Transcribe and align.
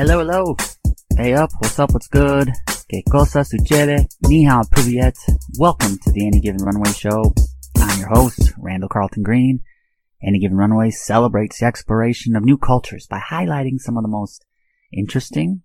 Hello, 0.00 0.20
hello. 0.20 0.56
Hey 1.18 1.34
up, 1.34 1.50
what's 1.58 1.78
up, 1.78 1.92
what's 1.92 2.08
good? 2.08 2.48
Que 2.88 3.02
cosa 3.12 3.44
sucede? 3.44 4.06
Ni 4.22 4.44
hao. 4.44 4.62
Welcome 5.58 5.98
to 5.98 6.10
the 6.12 6.26
Any 6.26 6.40
Given 6.40 6.62
Runway 6.64 6.92
Show. 6.92 7.34
I'm 7.76 7.98
your 7.98 8.08
host, 8.08 8.54
Randall 8.56 8.88
Carlton 8.88 9.22
Green. 9.22 9.60
Any 10.26 10.38
Given 10.38 10.56
Runway 10.56 10.88
celebrates 10.88 11.60
the 11.60 11.66
exploration 11.66 12.34
of 12.34 12.44
new 12.44 12.56
cultures 12.56 13.06
by 13.06 13.18
highlighting 13.18 13.78
some 13.78 13.98
of 13.98 14.02
the 14.02 14.08
most 14.08 14.46
interesting, 14.90 15.64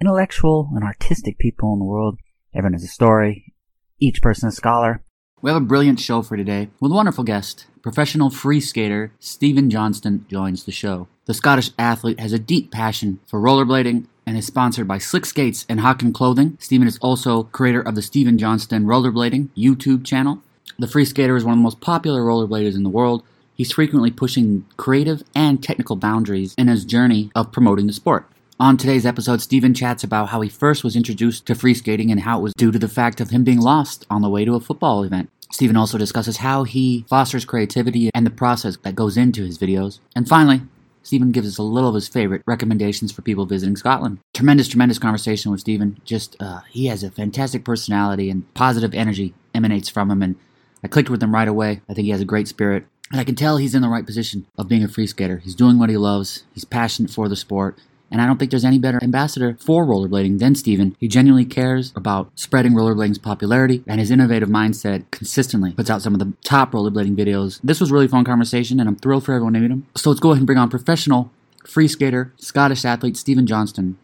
intellectual, 0.00 0.70
and 0.76 0.84
artistic 0.84 1.38
people 1.38 1.72
in 1.72 1.80
the 1.80 1.84
world. 1.84 2.20
Everyone 2.54 2.74
has 2.74 2.84
a 2.84 2.86
story, 2.86 3.52
each 3.98 4.22
person 4.22 4.48
a 4.48 4.52
scholar. 4.52 5.02
We 5.40 5.50
have 5.50 5.60
a 5.60 5.66
brilliant 5.66 5.98
show 5.98 6.22
for 6.22 6.36
today 6.36 6.70
with 6.78 6.92
a 6.92 6.94
wonderful 6.94 7.24
guest. 7.24 7.66
Professional 7.82 8.30
free 8.30 8.60
skater 8.60 9.12
Stephen 9.18 9.70
Johnston 9.70 10.24
joins 10.28 10.62
the 10.62 10.70
show. 10.70 11.08
The 11.24 11.34
Scottish 11.34 11.70
athlete 11.78 12.18
has 12.18 12.32
a 12.32 12.38
deep 12.38 12.72
passion 12.72 13.20
for 13.28 13.40
rollerblading 13.40 14.06
and 14.26 14.36
is 14.36 14.44
sponsored 14.44 14.88
by 14.88 14.98
Slick 14.98 15.24
Skates 15.24 15.64
and 15.68 15.78
Hawken 15.78 16.12
Clothing. 16.12 16.56
Stephen 16.58 16.88
is 16.88 16.98
also 16.98 17.44
creator 17.44 17.80
of 17.80 17.94
the 17.94 18.02
Stephen 18.02 18.38
Johnston 18.38 18.86
Rollerblading 18.86 19.50
YouTube 19.56 20.04
channel. 20.04 20.42
The 20.80 20.88
free 20.88 21.04
skater 21.04 21.36
is 21.36 21.44
one 21.44 21.52
of 21.52 21.58
the 21.58 21.62
most 21.62 21.80
popular 21.80 22.22
rollerbladers 22.22 22.74
in 22.74 22.82
the 22.82 22.88
world. 22.88 23.22
He's 23.54 23.70
frequently 23.70 24.10
pushing 24.10 24.66
creative 24.76 25.22
and 25.32 25.62
technical 25.62 25.94
boundaries 25.94 26.56
in 26.58 26.66
his 26.66 26.84
journey 26.84 27.30
of 27.36 27.52
promoting 27.52 27.86
the 27.86 27.92
sport. 27.92 28.28
On 28.58 28.76
today's 28.76 29.06
episode, 29.06 29.40
Stephen 29.40 29.74
chats 29.74 30.02
about 30.02 30.30
how 30.30 30.40
he 30.40 30.48
first 30.48 30.82
was 30.82 30.96
introduced 30.96 31.46
to 31.46 31.54
free 31.54 31.74
skating 31.74 32.10
and 32.10 32.22
how 32.22 32.40
it 32.40 32.42
was 32.42 32.54
due 32.54 32.72
to 32.72 32.80
the 32.80 32.88
fact 32.88 33.20
of 33.20 33.30
him 33.30 33.44
being 33.44 33.60
lost 33.60 34.06
on 34.10 34.22
the 34.22 34.28
way 34.28 34.44
to 34.44 34.56
a 34.56 34.60
football 34.60 35.04
event. 35.04 35.30
Stephen 35.52 35.76
also 35.76 35.98
discusses 35.98 36.38
how 36.38 36.64
he 36.64 37.04
fosters 37.08 37.44
creativity 37.44 38.10
and 38.14 38.26
the 38.26 38.30
process 38.30 38.76
that 38.78 38.96
goes 38.96 39.16
into 39.16 39.44
his 39.44 39.58
videos. 39.58 40.00
And 40.16 40.26
finally, 40.26 40.62
Stephen 41.02 41.32
gives 41.32 41.48
us 41.48 41.58
a 41.58 41.62
little 41.62 41.88
of 41.88 41.94
his 41.94 42.08
favorite 42.08 42.42
recommendations 42.46 43.12
for 43.12 43.22
people 43.22 43.46
visiting 43.46 43.76
Scotland. 43.76 44.18
Tremendous, 44.34 44.68
tremendous 44.68 44.98
conversation 44.98 45.50
with 45.50 45.60
Stephen. 45.60 46.00
Just, 46.04 46.36
uh, 46.40 46.60
he 46.70 46.86
has 46.86 47.02
a 47.02 47.10
fantastic 47.10 47.64
personality 47.64 48.30
and 48.30 48.52
positive 48.54 48.94
energy 48.94 49.34
emanates 49.54 49.88
from 49.88 50.10
him. 50.10 50.22
And 50.22 50.36
I 50.82 50.88
clicked 50.88 51.10
with 51.10 51.22
him 51.22 51.34
right 51.34 51.48
away. 51.48 51.80
I 51.88 51.94
think 51.94 52.06
he 52.06 52.10
has 52.12 52.20
a 52.20 52.26
great 52.26 52.48
spirit. 52.48 52.86
And 53.10 53.20
I 53.20 53.24
can 53.24 53.34
tell 53.34 53.58
he's 53.58 53.74
in 53.74 53.82
the 53.82 53.88
right 53.88 54.06
position 54.06 54.46
of 54.56 54.68
being 54.68 54.82
a 54.82 54.88
free 54.88 55.06
skater. 55.06 55.38
He's 55.38 55.54
doing 55.54 55.78
what 55.78 55.90
he 55.90 55.96
loves. 55.96 56.44
He's 56.54 56.64
passionate 56.64 57.10
for 57.10 57.28
the 57.28 57.36
sport. 57.36 57.78
And 58.12 58.20
I 58.20 58.26
don't 58.26 58.36
think 58.36 58.50
there's 58.50 58.64
any 58.64 58.78
better 58.78 59.02
ambassador 59.02 59.56
for 59.58 59.86
rollerblading 59.86 60.38
than 60.38 60.54
Stephen. 60.54 60.94
He 61.00 61.08
genuinely 61.08 61.46
cares 61.46 61.94
about 61.96 62.30
spreading 62.34 62.72
rollerblading's 62.72 63.16
popularity, 63.16 63.82
and 63.86 63.98
his 63.98 64.10
innovative 64.10 64.50
mindset 64.50 65.10
consistently 65.10 65.72
puts 65.72 65.88
out 65.88 66.02
some 66.02 66.12
of 66.12 66.20
the 66.20 66.34
top 66.44 66.72
rollerblading 66.72 67.16
videos. 67.16 67.58
This 67.64 67.80
was 67.80 67.90
really 67.90 68.06
fun 68.06 68.24
conversation, 68.24 68.78
and 68.78 68.88
I'm 68.88 68.96
thrilled 68.96 69.24
for 69.24 69.32
everyone 69.32 69.54
to 69.54 69.60
meet 69.60 69.70
him. 69.70 69.86
So 69.96 70.10
let's 70.10 70.20
go 70.20 70.32
ahead 70.32 70.40
and 70.40 70.46
bring 70.46 70.58
on 70.58 70.68
professional 70.68 71.32
free 71.66 71.88
skater, 71.88 72.34
Scottish 72.36 72.84
athlete 72.84 73.16
Stephen 73.16 73.46
Johnston, 73.46 73.96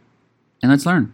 and 0.63 0.71
let's 0.71 0.87
learn. 0.87 1.13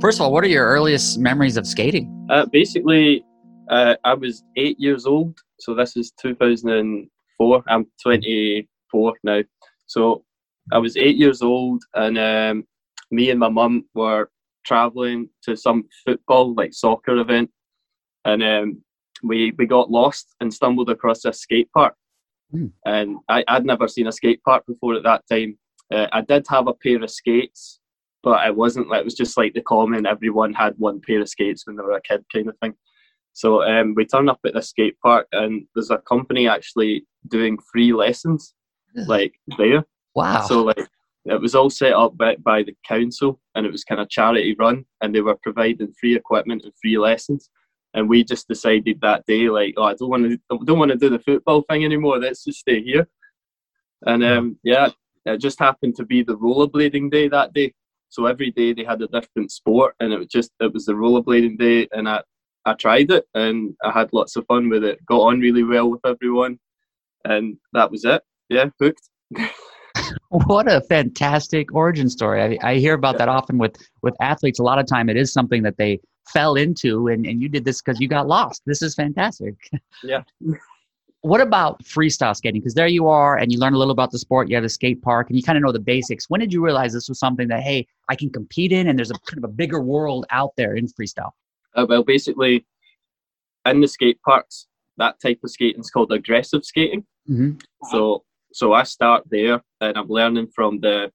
First 0.00 0.18
of 0.18 0.22
all, 0.22 0.32
what 0.32 0.44
are 0.44 0.48
your 0.48 0.66
earliest 0.66 1.18
memories 1.18 1.56
of 1.56 1.66
skating? 1.66 2.28
Uh, 2.30 2.46
basically, 2.46 3.24
uh, 3.68 3.96
I 4.04 4.14
was 4.14 4.44
eight 4.56 4.78
years 4.78 5.06
old, 5.06 5.40
so 5.58 5.74
this 5.74 5.96
is 5.96 6.12
2004. 6.20 7.62
I'm 7.66 7.86
20 8.00 8.68
four 8.94 9.14
now. 9.24 9.42
So 9.86 10.24
I 10.72 10.78
was 10.78 10.96
eight 10.96 11.16
years 11.16 11.42
old, 11.42 11.82
and 11.94 12.16
um, 12.16 12.64
me 13.10 13.30
and 13.30 13.40
my 13.40 13.48
mum 13.48 13.84
were 13.94 14.30
traveling 14.64 15.28
to 15.42 15.56
some 15.56 15.88
football, 16.06 16.54
like 16.54 16.72
soccer 16.72 17.16
event, 17.18 17.50
and 18.24 18.42
um, 18.42 18.82
we 19.22 19.52
we 19.58 19.66
got 19.66 19.90
lost 19.90 20.26
and 20.40 20.54
stumbled 20.54 20.90
across 20.90 21.24
a 21.24 21.32
skate 21.32 21.70
park. 21.72 21.94
Mm. 22.54 22.70
And 22.84 23.16
I, 23.28 23.44
I'd 23.48 23.66
never 23.66 23.88
seen 23.88 24.06
a 24.06 24.12
skate 24.12 24.42
park 24.44 24.64
before 24.66 24.94
at 24.94 25.02
that 25.02 25.24
time. 25.30 25.58
Uh, 25.92 26.06
I 26.12 26.20
did 26.20 26.46
have 26.48 26.68
a 26.68 26.74
pair 26.74 27.02
of 27.02 27.10
skates, 27.10 27.80
but 28.22 28.46
it 28.46 28.54
wasn't 28.54 28.88
like 28.88 29.00
it 29.00 29.04
was 29.10 29.20
just 29.22 29.36
like 29.36 29.54
the 29.54 29.62
common. 29.62 30.06
Everyone 30.06 30.54
had 30.54 30.74
one 30.78 31.00
pair 31.06 31.20
of 31.20 31.28
skates 31.28 31.66
when 31.66 31.76
they 31.76 31.82
were 31.82 31.98
a 31.98 32.08
kid, 32.08 32.24
kind 32.32 32.48
of 32.48 32.56
thing. 32.58 32.74
So 33.32 33.64
um, 33.64 33.94
we 33.96 34.06
turned 34.06 34.30
up 34.30 34.38
at 34.46 34.54
the 34.54 34.62
skate 34.62 34.96
park, 35.00 35.26
and 35.32 35.66
there's 35.74 35.90
a 35.90 35.98
company 35.98 36.46
actually 36.46 37.04
doing 37.28 37.58
free 37.72 37.92
lessons 37.92 38.54
like 38.94 39.34
there. 39.58 39.84
Wow. 40.14 40.42
So 40.42 40.62
like 40.62 40.88
it 41.26 41.40
was 41.40 41.54
all 41.54 41.70
set 41.70 41.92
up 41.94 42.16
by, 42.16 42.36
by 42.36 42.62
the 42.62 42.76
council 42.86 43.40
and 43.54 43.64
it 43.64 43.72
was 43.72 43.84
kind 43.84 44.00
of 44.00 44.10
charity 44.10 44.54
run 44.58 44.84
and 45.00 45.14
they 45.14 45.22
were 45.22 45.36
providing 45.42 45.94
free 45.98 46.16
equipment 46.16 46.62
and 46.64 46.72
free 46.80 46.98
lessons. 46.98 47.50
And 47.94 48.08
we 48.08 48.24
just 48.24 48.48
decided 48.48 49.00
that 49.00 49.24
day, 49.26 49.48
like, 49.48 49.74
oh, 49.76 49.84
I 49.84 49.94
don't 49.94 50.10
want 50.10 50.24
to, 50.24 50.38
don't 50.64 50.78
want 50.78 50.90
to 50.90 50.96
do 50.98 51.08
the 51.08 51.18
football 51.20 51.62
thing 51.62 51.84
anymore. 51.84 52.18
Let's 52.18 52.44
just 52.44 52.58
stay 52.58 52.82
here. 52.82 53.08
And 54.04 54.24
um, 54.24 54.58
yeah, 54.64 54.88
it 55.24 55.38
just 55.38 55.60
happened 55.60 55.94
to 55.96 56.04
be 56.04 56.22
the 56.22 56.36
rollerblading 56.36 57.10
day 57.10 57.28
that 57.28 57.54
day. 57.54 57.72
So 58.08 58.26
every 58.26 58.50
day 58.50 58.72
they 58.72 58.84
had 58.84 59.00
a 59.00 59.08
different 59.08 59.50
sport, 59.50 59.94
and 60.00 60.12
it 60.12 60.18
was 60.18 60.28
just 60.28 60.50
it 60.60 60.72
was 60.72 60.84
the 60.84 60.92
rollerblading 60.92 61.58
day, 61.58 61.88
and 61.92 62.08
I 62.08 62.22
I 62.64 62.74
tried 62.74 63.10
it, 63.10 63.24
and 63.34 63.74
I 63.82 63.90
had 63.90 64.12
lots 64.12 64.36
of 64.36 64.44
fun 64.46 64.68
with 64.68 64.84
it. 64.84 65.04
Got 65.06 65.22
on 65.22 65.40
really 65.40 65.64
well 65.64 65.90
with 65.90 66.04
everyone, 66.04 66.58
and 67.24 67.56
that 67.72 67.90
was 67.90 68.04
it 68.04 68.22
yeah, 68.48 68.66
hooked. 68.78 69.08
what 70.28 70.70
a 70.70 70.80
fantastic 70.82 71.74
origin 71.74 72.08
story! 72.08 72.58
I, 72.60 72.70
I 72.72 72.76
hear 72.76 72.94
about 72.94 73.14
yeah. 73.14 73.18
that 73.18 73.28
often 73.28 73.58
with 73.58 73.76
with 74.02 74.14
athletes. 74.20 74.58
A 74.58 74.62
lot 74.62 74.78
of 74.78 74.86
time, 74.86 75.08
it 75.08 75.16
is 75.16 75.32
something 75.32 75.62
that 75.62 75.76
they 75.76 76.00
fell 76.28 76.54
into, 76.56 77.08
and 77.08 77.26
and 77.26 77.40
you 77.40 77.48
did 77.48 77.64
this 77.64 77.80
because 77.80 78.00
you 78.00 78.08
got 78.08 78.26
lost. 78.26 78.62
This 78.66 78.82
is 78.82 78.94
fantastic. 78.94 79.54
Yeah. 80.02 80.22
What 81.22 81.40
about 81.40 81.82
freestyle 81.82 82.36
skating? 82.36 82.60
Because 82.60 82.74
there 82.74 82.86
you 82.86 83.08
are, 83.08 83.38
and 83.38 83.50
you 83.50 83.58
learn 83.58 83.72
a 83.72 83.78
little 83.78 83.92
about 83.92 84.10
the 84.10 84.18
sport. 84.18 84.50
You 84.50 84.56
have 84.56 84.64
a 84.64 84.68
skate 84.68 85.00
park, 85.00 85.30
and 85.30 85.38
you 85.38 85.42
kind 85.42 85.56
of 85.56 85.64
know 85.64 85.72
the 85.72 85.78
basics. 85.78 86.28
When 86.28 86.40
did 86.40 86.52
you 86.52 86.62
realize 86.62 86.92
this 86.92 87.08
was 87.08 87.18
something 87.18 87.48
that 87.48 87.62
hey, 87.62 87.86
I 88.10 88.14
can 88.14 88.28
compete 88.28 88.72
in, 88.72 88.88
and 88.88 88.98
there's 88.98 89.10
a 89.10 89.14
kind 89.26 89.38
of 89.38 89.44
a 89.44 89.52
bigger 89.52 89.80
world 89.80 90.26
out 90.30 90.50
there 90.58 90.74
in 90.76 90.86
freestyle? 90.86 91.30
Uh, 91.74 91.86
well, 91.88 92.02
basically, 92.02 92.66
in 93.64 93.80
the 93.80 93.88
skate 93.88 94.20
parks, 94.22 94.66
that 94.98 95.18
type 95.20 95.40
of 95.42 95.50
skating 95.50 95.80
is 95.80 95.90
called 95.90 96.12
aggressive 96.12 96.64
skating. 96.64 97.06
Mm-hmm. 97.28 97.52
So 97.90 98.24
so 98.54 98.72
I 98.72 98.84
start 98.84 99.24
there 99.30 99.60
and 99.80 99.98
I'm 99.98 100.08
learning 100.08 100.46
from 100.54 100.78
the 100.78 101.10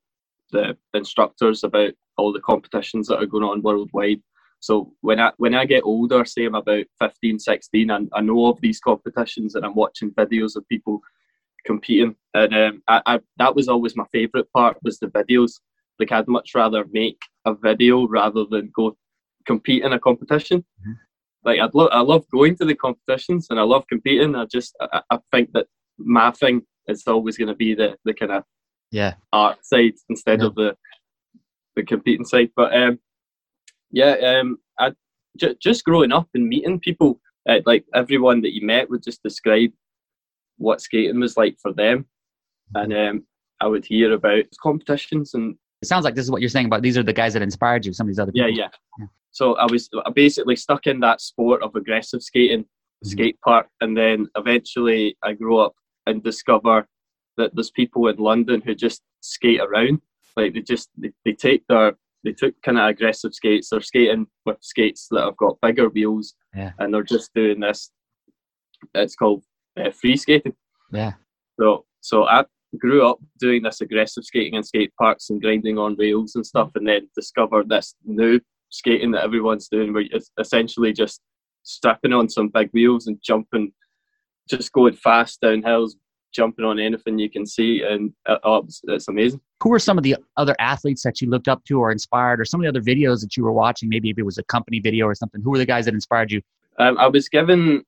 the 0.52 0.76
instructors 0.94 1.64
about 1.64 1.94
all 2.18 2.34
the 2.34 2.42
competitions 2.42 3.08
that 3.08 3.20
are 3.20 3.26
going 3.26 3.46
on 3.46 3.62
worldwide. 3.62 4.22
So 4.60 4.92
when 5.00 5.22
I 5.22 5.32
when 5.38 5.56
I 5.56 5.64
get 5.64 5.84
older, 5.86 6.26
say 6.26 6.44
I'm 6.46 6.56
about 6.56 6.86
15, 7.00 7.40
16, 7.40 7.92
and 7.92 8.10
I 8.14 8.20
know 8.20 8.48
of 8.48 8.60
these 8.60 8.82
competitions 8.82 9.56
and 9.56 9.66
I'm 9.66 9.74
watching 9.74 10.12
videos 10.12 10.58
of 10.58 10.68
people 10.68 11.00
competing. 11.66 12.14
And 12.34 12.54
um, 12.54 12.84
I, 12.90 13.02
I, 13.06 13.20
that 13.38 13.56
was 13.56 13.70
always 13.70 13.96
my 13.96 14.06
favourite 14.12 14.52
part 14.52 14.76
was 14.84 15.00
the 15.00 15.08
videos. 15.08 15.54
Like 15.98 16.12
I'd 16.12 16.28
much 16.28 16.52
rather 16.56 16.84
make 16.92 17.22
a 17.46 17.54
video 17.54 18.06
rather 18.06 18.44
than 18.44 18.70
go 18.76 18.98
compete 19.46 19.86
in 19.86 19.94
a 19.94 20.00
competition. 20.00 20.60
Mm-hmm. 20.82 20.92
Like 21.46 21.62
I'd 21.62 21.74
love 21.74 21.90
I 21.94 22.02
love 22.02 22.26
going 22.34 22.58
to 22.58 22.66
the 22.66 22.76
competitions 22.76 23.48
and 23.50 23.58
I 23.58 23.64
love 23.64 23.86
competing. 23.88 24.36
I 24.36 24.44
just 24.44 24.76
I, 24.82 25.02
I 25.10 25.20
think 25.32 25.54
that 25.54 25.68
my 25.98 26.32
thing 26.32 26.64
it's 26.90 27.08
always 27.08 27.38
going 27.38 27.48
to 27.48 27.56
be 27.56 27.74
the 27.74 27.98
the 28.06 28.14
kind 28.14 28.32
of 28.32 28.44
yeah 28.92 29.14
art 29.32 29.66
side 29.66 29.94
instead 30.10 30.42
yeah. 30.42 30.48
of 30.48 30.56
the 30.56 30.76
the 31.76 31.84
competing 31.84 32.26
side. 32.26 32.50
But 32.56 32.76
um, 32.76 33.00
yeah, 33.92 34.14
um, 34.14 34.58
I 34.80 34.92
j- 35.38 35.56
just 35.62 35.86
growing 35.86 36.12
up 36.12 36.28
and 36.34 36.48
meeting 36.48 36.80
people, 36.80 37.20
uh, 37.48 37.60
like 37.66 37.86
everyone 37.94 38.42
that 38.42 38.54
you 38.54 38.66
met 38.66 38.90
would 38.90 39.04
just 39.04 39.24
describe 39.24 39.72
what 40.58 40.82
skating 40.82 41.20
was 41.20 41.38
like 41.38 41.58
for 41.62 41.74
them, 41.74 42.06
and 42.76 42.94
um, 42.94 43.24
I 43.62 43.68
would 43.68 43.86
hear 43.86 44.14
about 44.14 44.46
competitions 44.62 45.34
and. 45.34 45.56
It 45.82 45.88
sounds 45.88 46.04
like 46.04 46.14
this 46.14 46.26
is 46.26 46.32
what 46.32 46.42
you're 46.42 46.50
saying 46.50 46.66
about 46.66 46.82
these 46.82 46.98
are 46.98 47.04
the 47.04 47.14
guys 47.14 47.32
that 47.34 47.42
inspired 47.42 47.86
you. 47.86 47.94
Some 47.94 48.06
of 48.06 48.10
these 48.10 48.20
other 48.20 48.34
people. 48.34 48.50
Yeah, 48.50 48.64
yeah. 48.64 48.70
yeah. 49.00 49.06
So 49.32 49.56
I 49.56 49.66
was 49.72 49.90
basically 50.14 50.58
stuck 50.58 50.88
in 50.88 51.00
that 51.00 51.22
sport 51.22 51.64
of 51.64 51.74
aggressive 51.74 52.22
skating, 52.22 52.64
mm-hmm. 52.64 53.08
skate 53.08 53.40
park, 53.40 53.68
and 53.80 53.96
then 53.96 54.28
eventually 54.35 55.16
I 55.24 55.32
grew 55.32 55.59
up 55.59 55.76
and 56.05 56.23
discover 56.23 56.87
that 57.37 57.55
there's 57.55 57.72
people 57.72 58.07
in 58.07 58.17
London 58.17 58.61
who 58.63 58.75
just 58.75 59.01
skate 59.22 59.61
around. 59.61 60.01
Like 60.35 60.53
they 60.53 60.61
just 60.61 60.90
they, 60.97 61.11
they 61.25 61.34
take 61.34 61.63
their 61.67 61.93
they 62.23 62.34
took 62.34 62.53
kind 62.61 62.78
of 62.78 62.90
aggressive 62.90 63.34
skates. 63.34 63.69
They're 63.69 63.81
skating 63.81 64.28
with 64.46 64.57
skates 64.61 65.07
that 65.11 65.23
have 65.23 65.37
got 65.37 65.61
bigger 65.61 65.90
wheels, 65.90 66.35
yeah. 66.55 66.72
and 66.79 66.93
they're 66.93 67.03
just 67.03 67.34
doing 67.34 67.59
this. 67.61 67.91
It's 68.93 69.16
called 69.16 69.43
uh, 69.78 69.91
free 69.91 70.17
skating. 70.17 70.53
Yeah. 70.91 71.13
So 71.59 71.85
so 72.01 72.25
I 72.25 72.46
grew 72.78 73.07
up 73.07 73.19
doing 73.40 73.63
this 73.63 73.81
aggressive 73.81 74.25
skating 74.25 74.53
in 74.53 74.63
skate 74.63 74.93
parks 74.99 75.29
and 75.29 75.41
grinding 75.41 75.78
on 75.78 75.96
rails 75.97 76.35
and 76.35 76.46
stuff, 76.46 76.72
and 76.75 76.87
then 76.87 77.09
discovered 77.16 77.69
this 77.69 77.96
new 78.05 78.40
skating 78.69 79.11
that 79.11 79.23
everyone's 79.23 79.67
doing, 79.67 79.93
where 79.93 80.05
it's 80.11 80.31
essentially 80.40 80.93
just 80.93 81.22
strapping 81.63 82.13
on 82.13 82.29
some 82.29 82.49
big 82.49 82.69
wheels 82.72 83.07
and 83.07 83.17
jumping 83.23 83.72
just 84.49 84.72
going 84.72 84.96
fast 84.96 85.41
down 85.41 85.63
hills, 85.63 85.96
jumping 86.34 86.66
on 86.66 86.79
anything 86.79 87.19
you 87.19 87.29
can 87.29 87.46
see, 87.46 87.84
and 87.84 88.13
uh, 88.28 88.37
oh, 88.43 88.67
amazing. 89.07 89.41
Who 89.61 89.69
were 89.69 89.79
some 89.79 89.97
of 89.97 90.03
the 90.03 90.16
other 90.37 90.55
athletes 90.59 91.03
that 91.03 91.22
you 91.22 91.29
looked 91.29 91.47
up 91.47 91.63
to 91.66 91.79
or 91.79 91.91
inspired, 91.91 92.40
or 92.40 92.46
some 92.46 92.59
of 92.59 92.63
the 92.63 92.69
other 92.69 92.81
videos 92.81 93.22
that 93.22 93.35
you 93.37 93.43
were 93.43 93.51
watching? 93.51 93.90
Maybe 93.90 94.09
if 94.09 94.17
it 94.17 94.23
was 94.23 94.37
a 94.37 94.43
company 94.43 94.79
video 94.79 95.05
or 95.05 95.16
something. 95.16 95.41
Who 95.41 95.51
were 95.51 95.57
the 95.57 95.66
guys 95.66 95.85
that 95.85 95.93
inspired 95.93 96.31
you? 96.31 96.41
Um, 96.78 96.97
I 96.97 97.07
was 97.07 97.28
given 97.29 97.84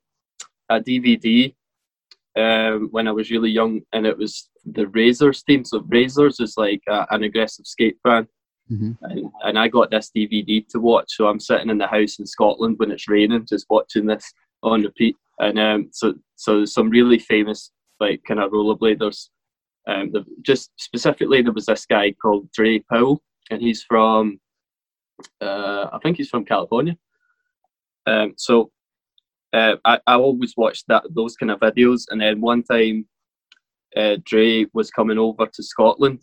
a 0.69 0.79
DVD 0.79 1.53
um, 2.35 2.89
when 2.91 3.07
I 3.07 3.11
was 3.11 3.31
really 3.31 3.51
young, 3.51 3.81
and 3.93 4.05
it 4.05 4.17
was 4.17 4.49
the 4.65 4.87
Razors 4.87 5.43
team. 5.43 5.63
So 5.65 5.83
Razors 5.87 6.39
is 6.39 6.55
like 6.57 6.81
a, 6.87 7.05
an 7.11 7.23
aggressive 7.23 7.65
skate 7.65 8.01
brand, 8.03 8.27
mm-hmm. 8.71 8.91
and, 9.03 9.31
and 9.43 9.59
I 9.59 9.67
got 9.67 9.91
this 9.91 10.11
DVD 10.15 10.67
to 10.69 10.79
watch. 10.79 11.15
So 11.15 11.27
I'm 11.27 11.39
sitting 11.39 11.69
in 11.69 11.77
the 11.77 11.87
house 11.87 12.19
in 12.19 12.25
Scotland 12.25 12.79
when 12.79 12.91
it's 12.91 13.07
raining, 13.07 13.45
just 13.45 13.65
watching 13.69 14.05
this 14.05 14.31
on 14.63 14.83
repeat. 14.83 15.15
And 15.41 15.59
um, 15.59 15.89
so 15.91 16.13
so 16.35 16.63
some 16.65 16.89
really 16.89 17.19
famous 17.19 17.71
like 17.99 18.21
kind 18.27 18.39
of 18.39 18.51
rollerbladers. 18.51 19.29
Um, 19.87 20.11
the, 20.11 20.23
just 20.43 20.71
specifically, 20.77 21.41
there 21.41 21.51
was 21.51 21.65
this 21.65 21.85
guy 21.85 22.13
called 22.21 22.51
Dre 22.51 22.79
Powell, 22.79 23.21
and 23.49 23.61
he's 23.61 23.83
from 23.83 24.39
uh, 25.41 25.87
I 25.91 25.99
think 26.01 26.17
he's 26.17 26.29
from 26.29 26.45
California. 26.45 26.95
Um, 28.05 28.33
so 28.37 28.71
uh, 29.53 29.75
I, 29.85 29.99
I 30.07 30.15
always 30.15 30.53
watched 30.55 30.85
that 30.87 31.03
those 31.09 31.35
kind 31.35 31.51
of 31.51 31.59
videos, 31.59 32.03
and 32.09 32.21
then 32.21 32.41
one 32.41 32.63
time, 32.63 33.07
uh, 33.95 34.17
Dre 34.23 34.65
was 34.73 34.89
coming 34.91 35.17
over 35.17 35.45
to 35.45 35.63
Scotland, 35.63 36.19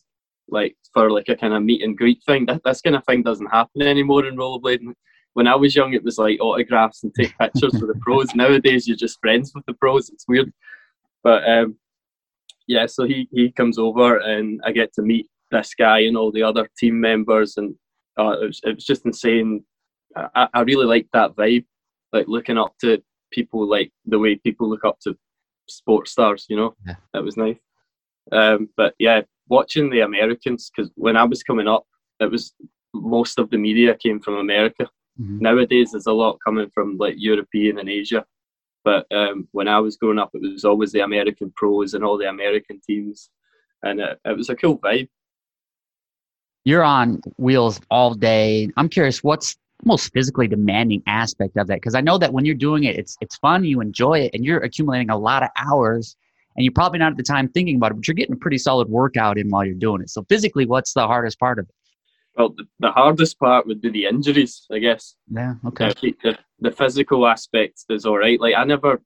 like 0.49 0.77
for 0.95 1.11
like 1.11 1.29
a 1.29 1.37
kind 1.37 1.55
of 1.55 1.63
meet 1.63 1.83
and 1.83 1.97
greet 1.97 2.23
thing. 2.25 2.47
That 2.47 2.63
this 2.65 2.81
kind 2.81 2.97
of 2.97 3.05
thing 3.05 3.23
doesn't 3.23 3.47
happen 3.47 3.83
anymore 3.83 4.27
in 4.27 4.37
rollerblading. 4.37 4.95
When 5.35 5.47
I 5.47 5.55
was 5.55 5.75
young, 5.75 5.93
it 5.93 6.03
was 6.03 6.19
like 6.19 6.41
autographs 6.41 7.03
and 7.03 7.15
take 7.15 7.37
pictures 7.39 7.73
with 7.73 7.89
the 7.89 8.01
pros. 8.01 8.35
Nowadays, 8.35 8.89
you're 8.89 8.97
just 8.97 9.21
friends 9.21 9.53
with 9.55 9.65
the 9.67 9.75
pros. 9.75 10.09
It's 10.09 10.25
weird, 10.27 10.53
but 11.23 11.49
um, 11.49 11.77
yeah. 12.67 12.87
So 12.87 13.05
he 13.05 13.29
he 13.33 13.53
comes 13.53 13.79
over, 13.79 14.19
and 14.19 14.61
I 14.65 14.73
get 14.73 14.93
to 14.95 15.03
meet 15.03 15.29
this 15.51 15.75
guy 15.75 16.01
and 16.01 16.17
all 16.17 16.33
the 16.33 16.43
other 16.43 16.69
team 16.79 17.01
members, 17.01 17.57
and 17.57 17.75
uh, 18.19 18.41
it, 18.41 18.47
was, 18.47 18.61
it 18.65 18.75
was 18.75 18.85
just 18.85 19.07
insane. 19.07 19.65
I, 20.17 20.49
I 20.53 20.61
really 20.63 20.87
liked 20.87 21.11
that 21.13 21.37
vibe, 21.37 21.67
like 22.13 22.27
looking 22.27 22.59
up 22.59 22.75
to 22.81 23.03
people 23.31 23.69
like 23.69 23.93
the 24.07 24.19
way 24.19 24.37
people 24.37 24.69
look 24.69 24.85
up 24.85 24.99
to 25.01 25.17
sports 25.69 26.13
stars. 26.13 26.47
You 26.49 26.57
know, 26.57 26.75
yeah. 26.87 26.97
that 27.13 27.23
was 27.23 27.37
nice. 27.37 27.59
Um, 28.33 28.69
but 28.77 28.95
yeah, 28.99 29.23
watching 29.49 29.91
the 29.91 30.01
Americans 30.01 30.71
because 30.75 30.91
when 30.97 31.17
I 31.17 31.25
was 31.25 31.43
coming 31.43 31.69
up, 31.69 31.87
it 32.21 32.31
was 32.31 32.55
most 32.95 33.39
of 33.39 33.51
the 33.51 33.59
media 33.59 33.95
came 33.95 34.21
from 34.21 34.35
America. 34.35 34.89
Mm-hmm. 35.21 35.39
Nowadays, 35.41 35.93
there's 35.93 36.07
a 36.07 36.13
lot 36.13 36.39
coming 36.45 36.71
from 36.71 36.97
like 36.97 37.15
European 37.19 37.79
and 37.79 37.89
Asia. 37.89 38.25
But 38.85 39.07
um, 39.13 39.49
when 39.53 39.69
I 39.69 39.81
was 39.81 39.97
growing 39.97 40.19
up, 40.19 40.31
it 40.35 40.41
was 40.41 40.65
always 40.65 40.93
the 40.93 41.01
American 41.01 41.53
pros 41.57 41.95
and 41.95 42.05
all 42.05 42.17
the 42.17 42.29
American 42.29 42.81
teams, 42.81 43.31
and 43.83 44.01
it, 44.01 44.19
it 44.25 44.37
was 44.37 44.49
a 44.49 44.57
cool 44.57 44.79
vibe. 44.79 45.09
You're 46.65 46.85
on 46.85 47.21
wheels 47.37 47.81
all 47.91 48.15
day. 48.15 48.71
I'm 48.77 48.89
curious, 48.89 49.23
what's 49.23 49.57
most 49.85 50.13
physically 50.13 50.49
demanding 50.49 51.03
aspect 51.07 51.57
of 51.57 51.67
that 51.69 51.77
because 51.77 51.95
I 51.95 52.01
know 52.01 52.19
that 52.19 52.33
when 52.33 52.45
you're 52.45 52.55
doing 52.55 52.85
it, 52.85 52.97
it's 52.97 53.17
it's 53.21 53.37
fun, 53.37 53.65
you 53.65 53.81
enjoy 53.81 54.21
it, 54.21 54.31
and 54.35 54.45
you're 54.45 54.59
accumulating 54.59 55.11
a 55.11 55.19
lot 55.19 55.43
of 55.43 55.51
hours, 55.57 56.17
and 56.57 56.65
you're 56.65 56.73
probably 56.73 56.99
not 56.99 57.13
at 57.13 57.17
the 57.17 57.23
time 57.23 57.49
thinking 57.49 57.77
about 57.77 57.91
it, 57.91 57.95
but 57.95 58.09
you're 58.09 58.15
getting 58.15 58.35
a 58.35 58.39
pretty 58.39 58.59
solid 58.59 58.89
workout 58.89 59.39
in 59.39 59.51
while 59.51 59.65
you're 59.65 59.75
doing 59.75 60.03
it. 60.03 60.11
So 60.11 60.25
physically, 60.29 60.67
what's 60.67 60.93
the 60.93 61.07
hardest 61.07 61.39
part 61.39 61.59
of 61.59 61.69
it? 61.69 61.75
Well, 62.39 62.55
the 62.79 62.93
hardest 62.93 63.39
part 63.41 63.67
would 63.67 63.81
be 63.81 63.91
the 63.91 64.07
injuries, 64.07 64.65
I 64.73 64.79
guess. 64.79 65.17
Yeah. 65.29 65.55
Okay. 65.67 65.87
Uh, 65.87 65.95
the, 66.23 66.39
the 66.61 66.71
physical 66.71 67.27
aspect 67.27 67.85
is 67.91 68.07
all 68.07 68.17
right. 68.17 68.41
Like 68.41 68.55
I 68.57 68.63
never, 68.63 69.03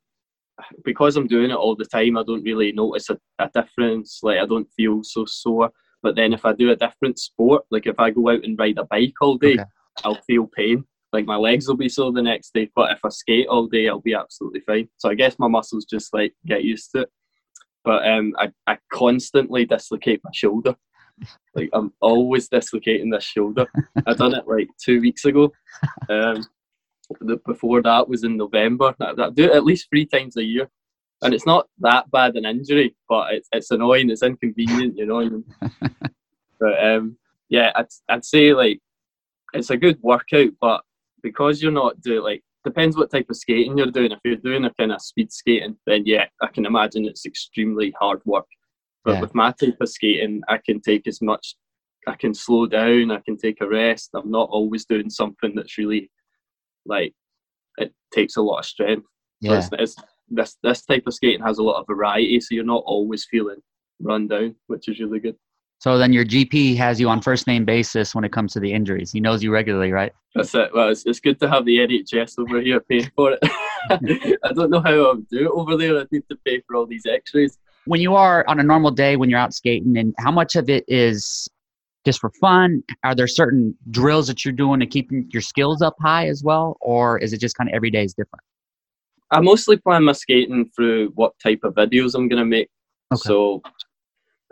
because 0.84 1.16
I'm 1.16 1.26
doing 1.26 1.50
it 1.50 1.56
all 1.56 1.74
the 1.74 1.86
time, 1.86 2.18
I 2.18 2.24
don't 2.24 2.44
really 2.44 2.72
notice 2.72 3.08
a, 3.08 3.18
a 3.38 3.48
difference. 3.54 4.20
Like 4.22 4.38
I 4.38 4.44
don't 4.44 4.70
feel 4.76 5.02
so 5.02 5.24
sore. 5.24 5.70
But 6.02 6.14
then 6.14 6.34
if 6.34 6.44
I 6.44 6.52
do 6.52 6.72
a 6.72 6.76
different 6.76 7.18
sport, 7.18 7.64
like 7.70 7.86
if 7.86 7.98
I 7.98 8.10
go 8.10 8.28
out 8.28 8.44
and 8.44 8.58
ride 8.58 8.76
a 8.76 8.84
bike 8.84 9.14
all 9.22 9.38
day, 9.38 9.54
okay. 9.54 9.64
I'll 10.04 10.20
feel 10.26 10.46
pain. 10.54 10.84
Like 11.14 11.24
my 11.24 11.36
legs 11.36 11.68
will 11.68 11.76
be 11.76 11.88
sore 11.88 12.12
the 12.12 12.22
next 12.22 12.52
day, 12.52 12.70
but 12.74 12.90
if 12.92 13.00
I 13.04 13.08
skate 13.08 13.46
all 13.46 13.66
day, 13.66 13.88
I'll 13.88 14.00
be 14.00 14.14
absolutely 14.14 14.60
fine. 14.60 14.88
So 14.98 15.10
I 15.10 15.14
guess 15.14 15.38
my 15.38 15.48
muscles 15.48 15.86
just 15.86 16.12
like 16.12 16.34
get 16.46 16.64
used 16.64 16.90
to 16.92 17.02
it. 17.02 17.10
But 17.84 18.06
um, 18.06 18.34
I, 18.38 18.50
I 18.66 18.78
constantly 18.92 19.64
dislocate 19.64 20.20
my 20.22 20.30
shoulder. 20.34 20.74
Like 21.54 21.70
I'm 21.72 21.92
always 22.00 22.48
dislocating 22.48 23.10
this 23.10 23.24
shoulder. 23.24 23.66
I 24.06 24.14
done 24.14 24.34
it 24.34 24.48
like 24.48 24.68
two 24.82 25.00
weeks 25.00 25.24
ago. 25.24 25.52
Um, 26.08 26.44
the, 27.20 27.36
before 27.46 27.82
that 27.82 28.08
was 28.08 28.24
in 28.24 28.36
November. 28.36 28.94
I, 29.00 29.12
I 29.18 29.30
do 29.30 29.44
it 29.44 29.52
at 29.52 29.64
least 29.64 29.88
three 29.88 30.06
times 30.06 30.36
a 30.36 30.44
year, 30.44 30.68
and 31.22 31.34
it's 31.34 31.46
not 31.46 31.68
that 31.78 32.10
bad 32.10 32.36
an 32.36 32.46
injury, 32.46 32.94
but 33.08 33.34
it's 33.34 33.48
it's 33.52 33.70
annoying. 33.70 34.10
It's 34.10 34.22
inconvenient, 34.22 34.96
you 34.96 35.06
know. 35.06 35.42
but 36.60 36.84
um, 36.84 37.16
yeah, 37.48 37.72
I'd 37.74 37.86
I'd 38.08 38.24
say 38.24 38.54
like 38.54 38.80
it's 39.52 39.70
a 39.70 39.76
good 39.76 39.98
workout, 40.02 40.50
but 40.60 40.82
because 41.22 41.62
you're 41.62 41.72
not 41.72 42.00
doing 42.00 42.22
like 42.22 42.42
depends 42.64 42.96
what 42.96 43.10
type 43.10 43.26
of 43.28 43.36
skating 43.36 43.76
you're 43.76 43.90
doing. 43.90 44.12
If 44.12 44.20
you're 44.24 44.36
doing 44.36 44.64
a 44.64 44.74
kind 44.74 44.92
of 44.92 45.02
speed 45.02 45.32
skating, 45.32 45.76
then 45.86 46.04
yeah, 46.06 46.26
I 46.40 46.46
can 46.48 46.66
imagine 46.66 47.06
it's 47.06 47.26
extremely 47.26 47.92
hard 47.98 48.20
work. 48.24 48.46
But 49.04 49.14
yeah. 49.14 49.20
with 49.20 49.34
my 49.34 49.52
type 49.52 49.76
of 49.80 49.88
skating, 49.88 50.42
I 50.48 50.58
can 50.58 50.80
take 50.80 51.06
as 51.06 51.20
much. 51.20 51.56
I 52.06 52.14
can 52.14 52.34
slow 52.34 52.66
down. 52.66 53.10
I 53.10 53.20
can 53.20 53.36
take 53.36 53.60
a 53.60 53.68
rest. 53.68 54.10
I'm 54.14 54.30
not 54.30 54.48
always 54.50 54.84
doing 54.84 55.10
something 55.10 55.54
that's 55.54 55.78
really 55.78 56.10
like 56.84 57.14
it 57.78 57.92
takes 58.12 58.36
a 58.36 58.42
lot 58.42 58.58
of 58.58 58.64
strength. 58.64 59.06
Yeah. 59.40 59.60
So 59.60 59.76
it's, 59.78 59.94
it's, 59.96 60.08
this 60.28 60.56
this 60.62 60.84
type 60.84 61.04
of 61.06 61.14
skating 61.14 61.44
has 61.44 61.58
a 61.58 61.62
lot 61.62 61.80
of 61.80 61.86
variety, 61.86 62.40
so 62.40 62.54
you're 62.54 62.64
not 62.64 62.82
always 62.86 63.26
feeling 63.30 63.58
run 64.00 64.28
down, 64.28 64.54
which 64.66 64.88
is 64.88 65.00
really 65.00 65.20
good. 65.20 65.36
So 65.78 65.98
then 65.98 66.12
your 66.12 66.24
GP 66.24 66.76
has 66.76 67.00
you 67.00 67.08
on 67.08 67.20
first 67.20 67.48
name 67.48 67.64
basis 67.64 68.14
when 68.14 68.22
it 68.22 68.30
comes 68.30 68.52
to 68.52 68.60
the 68.60 68.72
injuries. 68.72 69.10
He 69.10 69.18
knows 69.18 69.42
you 69.42 69.52
regularly, 69.52 69.90
right? 69.90 70.12
That's 70.34 70.54
it. 70.54 70.70
Well, 70.72 70.90
it's, 70.90 71.04
it's 71.06 71.18
good 71.18 71.40
to 71.40 71.50
have 71.50 71.64
the 71.64 71.78
NHS 71.78 72.38
over 72.38 72.60
here 72.60 72.78
paying 72.80 73.10
for 73.16 73.32
it. 73.32 73.40
I 74.44 74.52
don't 74.52 74.70
know 74.70 74.80
how 74.80 75.10
I 75.10 75.14
would 75.14 75.28
do 75.28 75.46
it 75.46 75.50
over 75.50 75.76
there. 75.76 75.98
I 75.98 76.06
need 76.12 76.22
to 76.30 76.36
pay 76.44 76.62
for 76.66 76.76
all 76.76 76.86
these 76.86 77.04
X-rays. 77.04 77.58
When 77.86 78.00
you 78.00 78.14
are 78.14 78.44
on 78.48 78.60
a 78.60 78.62
normal 78.62 78.90
day, 78.90 79.16
when 79.16 79.28
you're 79.28 79.38
out 79.38 79.54
skating, 79.54 79.96
and 79.98 80.14
how 80.18 80.30
much 80.30 80.54
of 80.56 80.68
it 80.68 80.84
is 80.88 81.48
just 82.04 82.20
for 82.20 82.30
fun? 82.40 82.82
Are 83.04 83.14
there 83.14 83.26
certain 83.26 83.76
drills 83.90 84.26
that 84.26 84.44
you're 84.44 84.52
doing 84.52 84.80
to 84.80 84.86
keep 84.86 85.10
your 85.10 85.42
skills 85.42 85.82
up 85.82 85.94
high 86.00 86.26
as 86.28 86.42
well, 86.42 86.76
or 86.80 87.18
is 87.18 87.32
it 87.32 87.40
just 87.40 87.56
kind 87.56 87.68
of 87.68 87.74
every 87.74 87.90
day 87.90 88.04
is 88.04 88.14
different? 88.14 88.42
I 89.30 89.40
mostly 89.40 89.76
plan 89.76 90.04
my 90.04 90.12
skating 90.12 90.70
through 90.76 91.12
what 91.14 91.32
type 91.42 91.60
of 91.64 91.74
videos 91.74 92.14
I'm 92.14 92.28
going 92.28 92.42
to 92.42 92.44
make. 92.44 92.68
Okay. 93.12 93.20
So 93.20 93.62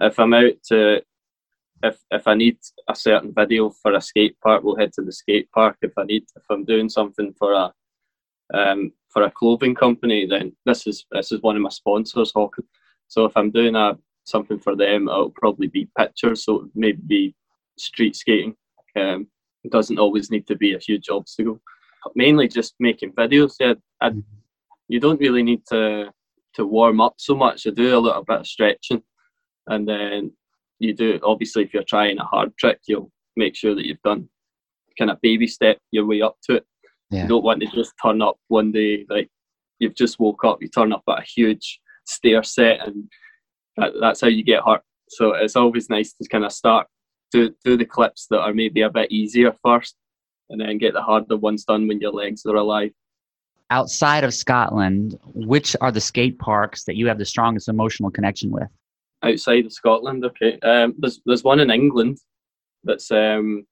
if 0.00 0.18
I'm 0.18 0.32
out 0.32 0.52
to 0.68 1.02
if 1.82 1.98
if 2.10 2.26
I 2.26 2.34
need 2.34 2.58
a 2.88 2.94
certain 2.94 3.32
video 3.34 3.70
for 3.70 3.94
a 3.94 4.00
skate 4.00 4.36
park, 4.42 4.62
we'll 4.62 4.76
head 4.76 4.92
to 4.94 5.02
the 5.02 5.12
skate 5.12 5.50
park. 5.52 5.76
If 5.82 5.92
I 5.96 6.04
need 6.04 6.24
if 6.36 6.42
I'm 6.50 6.64
doing 6.64 6.88
something 6.88 7.34
for 7.38 7.52
a 7.52 7.72
um, 8.52 8.92
for 9.08 9.22
a 9.22 9.30
clothing 9.30 9.74
company, 9.74 10.26
then 10.26 10.56
this 10.66 10.86
is 10.86 11.06
this 11.10 11.32
is 11.32 11.42
one 11.42 11.56
of 11.56 11.62
my 11.62 11.70
sponsors, 11.70 12.32
Hawken. 12.32 12.64
So 13.10 13.24
if 13.24 13.32
I'm 13.36 13.50
doing 13.50 13.74
a 13.74 13.98
something 14.24 14.58
for 14.58 14.76
them, 14.76 15.08
it'll 15.08 15.30
probably 15.30 15.66
be 15.66 15.90
pictures. 15.98 16.44
So 16.44 16.68
maybe 16.74 17.34
street 17.76 18.14
skating. 18.14 18.54
Um, 18.96 19.26
it 19.64 19.72
doesn't 19.72 19.98
always 19.98 20.30
need 20.30 20.46
to 20.46 20.56
be 20.56 20.74
a 20.74 20.78
huge 20.78 21.08
obstacle. 21.10 21.60
Mainly 22.14 22.48
just 22.48 22.74
making 22.78 23.12
videos. 23.12 23.54
Yeah, 23.58 23.74
I, 24.00 24.12
you 24.88 25.00
don't 25.00 25.20
really 25.20 25.42
need 25.42 25.66
to 25.66 26.12
to 26.54 26.66
warm 26.66 27.00
up 27.00 27.14
so 27.18 27.34
much. 27.34 27.66
I 27.66 27.70
do 27.70 27.96
a 27.96 27.98
little 27.98 28.24
bit 28.24 28.40
of 28.40 28.46
stretching, 28.46 29.02
and 29.66 29.88
then 29.88 30.32
you 30.78 30.94
do 30.94 31.18
obviously 31.22 31.64
if 31.64 31.74
you're 31.74 31.82
trying 31.82 32.18
a 32.18 32.24
hard 32.24 32.56
trick, 32.58 32.78
you'll 32.86 33.10
make 33.36 33.56
sure 33.56 33.74
that 33.74 33.86
you've 33.86 34.02
done 34.02 34.28
kind 34.98 35.10
of 35.10 35.20
baby 35.20 35.46
step 35.46 35.78
your 35.90 36.06
way 36.06 36.22
up 36.22 36.36
to 36.44 36.56
it. 36.56 36.64
Yeah. 37.10 37.22
You 37.22 37.28
don't 37.28 37.44
want 37.44 37.60
to 37.60 37.66
just 37.66 37.92
turn 38.02 38.22
up 38.22 38.36
one 38.48 38.70
day 38.70 39.04
like 39.10 39.28
you've 39.80 39.96
just 39.96 40.20
woke 40.20 40.44
up, 40.44 40.62
you 40.62 40.68
turn 40.68 40.92
up 40.92 41.02
at 41.08 41.18
a 41.18 41.22
huge 41.22 41.80
stair 42.10 42.42
set, 42.42 42.86
and 42.86 43.10
that, 43.76 43.92
that's 44.00 44.20
how 44.20 44.28
you 44.28 44.44
get 44.44 44.62
hurt. 44.64 44.82
So 45.08 45.34
it's 45.34 45.56
always 45.56 45.90
nice 45.90 46.12
to 46.14 46.28
kind 46.28 46.44
of 46.44 46.52
start 46.52 46.86
do 47.32 47.54
do 47.64 47.76
the 47.76 47.84
clips 47.84 48.26
that 48.30 48.40
are 48.40 48.52
maybe 48.52 48.82
a 48.82 48.90
bit 48.90 49.10
easier 49.12 49.54
first, 49.64 49.94
and 50.48 50.60
then 50.60 50.78
get 50.78 50.94
the 50.94 51.02
harder 51.02 51.36
ones 51.36 51.64
done 51.64 51.86
when 51.88 52.00
your 52.00 52.12
legs 52.12 52.44
are 52.46 52.56
alive. 52.56 52.92
Outside 53.70 54.24
of 54.24 54.34
Scotland, 54.34 55.16
which 55.32 55.76
are 55.80 55.92
the 55.92 56.00
skate 56.00 56.38
parks 56.40 56.84
that 56.84 56.96
you 56.96 57.06
have 57.06 57.18
the 57.18 57.24
strongest 57.24 57.68
emotional 57.68 58.10
connection 58.10 58.50
with? 58.50 58.68
outside 59.22 59.66
of 59.66 59.72
Scotland. 59.72 60.24
Okay, 60.24 60.58
um, 60.60 60.94
there's 60.98 61.20
there's 61.26 61.44
one 61.44 61.60
in 61.60 61.70
England 61.70 62.18
that's 62.84 63.10
um, 63.10 63.66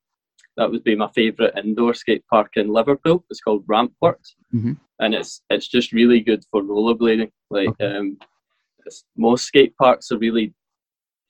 that 0.57 0.71
would 0.71 0.85
be 0.85 0.97
my 0.97 1.09
favourite 1.15 1.57
indoor 1.57 1.95
skate 1.95 2.25
park 2.29 2.53
in 2.57 2.69
Liverpool. 2.69 3.25
It's 3.31 3.41
called 3.41 3.67
Rampworx, 3.67 4.35
mm-hmm. 4.55 4.73
and 5.01 5.15
it's 5.15 5.43
it's 5.51 5.69
just 5.69 5.93
really 5.93 6.21
good 6.21 6.45
for 6.51 6.63
rollerblading. 6.63 7.31
Like 7.51 7.69
um, 7.81 8.19
most 9.17 9.45
skate 9.45 9.77
parks 9.77 10.11
are 10.11 10.19
really 10.19 10.55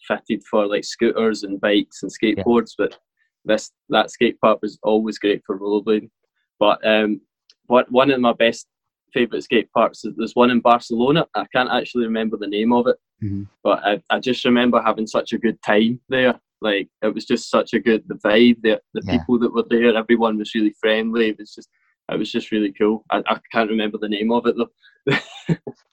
fitted 0.06 0.42
for 0.44 0.66
like 0.66 0.84
scooters 0.84 1.42
and 1.42 1.60
bikes 1.60 2.02
and 2.02 2.12
skateboards, 2.12 2.72
yeah. 2.78 2.87
but 2.87 2.98
this 3.44 3.70
that 3.88 4.10
skate 4.10 4.40
park 4.40 4.60
was 4.62 4.78
always 4.82 5.18
great 5.18 5.42
for 5.46 5.58
rollerblading. 5.58 6.10
But 6.58 6.84
um, 6.87 7.20
what 7.66 7.90
one 7.90 8.10
of 8.10 8.20
my 8.20 8.32
best 8.32 8.66
favourite 9.12 9.42
skate 9.42 9.72
parks. 9.72 10.04
Is 10.04 10.14
there's 10.16 10.34
one 10.34 10.50
in 10.50 10.60
Barcelona. 10.60 11.26
I 11.34 11.46
can't 11.54 11.70
actually 11.70 12.04
remember 12.04 12.37
the 12.37 12.46
name 12.46 12.72
of 12.72 12.87
it, 12.87 12.96
mm-hmm. 13.22 13.44
but 13.62 13.84
I, 13.84 14.02
I 14.10 14.20
just 14.20 14.44
remember 14.44 14.80
having 14.80 15.06
such 15.06 15.32
a 15.32 15.38
good 15.38 15.60
time 15.62 16.00
there. 16.08 16.38
Like 16.60 16.88
it 17.02 17.14
was 17.14 17.25
just 17.25 17.50
such 17.50 17.72
a 17.72 17.80
good 17.80 18.04
the 18.08 18.16
vibe, 18.16 18.62
the 18.62 18.80
the 18.94 19.02
yeah. 19.04 19.18
people 19.18 19.38
that 19.40 19.54
were 19.54 19.64
there, 19.68 19.96
everyone 19.96 20.38
was 20.38 20.54
really 20.54 20.75
friendly. 20.80 21.28
It 21.28 21.38
was 21.38 21.54
just 21.54 21.68
it 22.10 22.18
was 22.18 22.32
just 22.32 22.50
really 22.50 22.72
cool. 22.72 23.04
I, 23.10 23.22
I 23.26 23.38
can't 23.52 23.70
remember 23.70 23.98
the 23.98 24.08
name 24.08 24.32
of 24.32 24.46
it 24.46 24.56
though. 24.56 24.70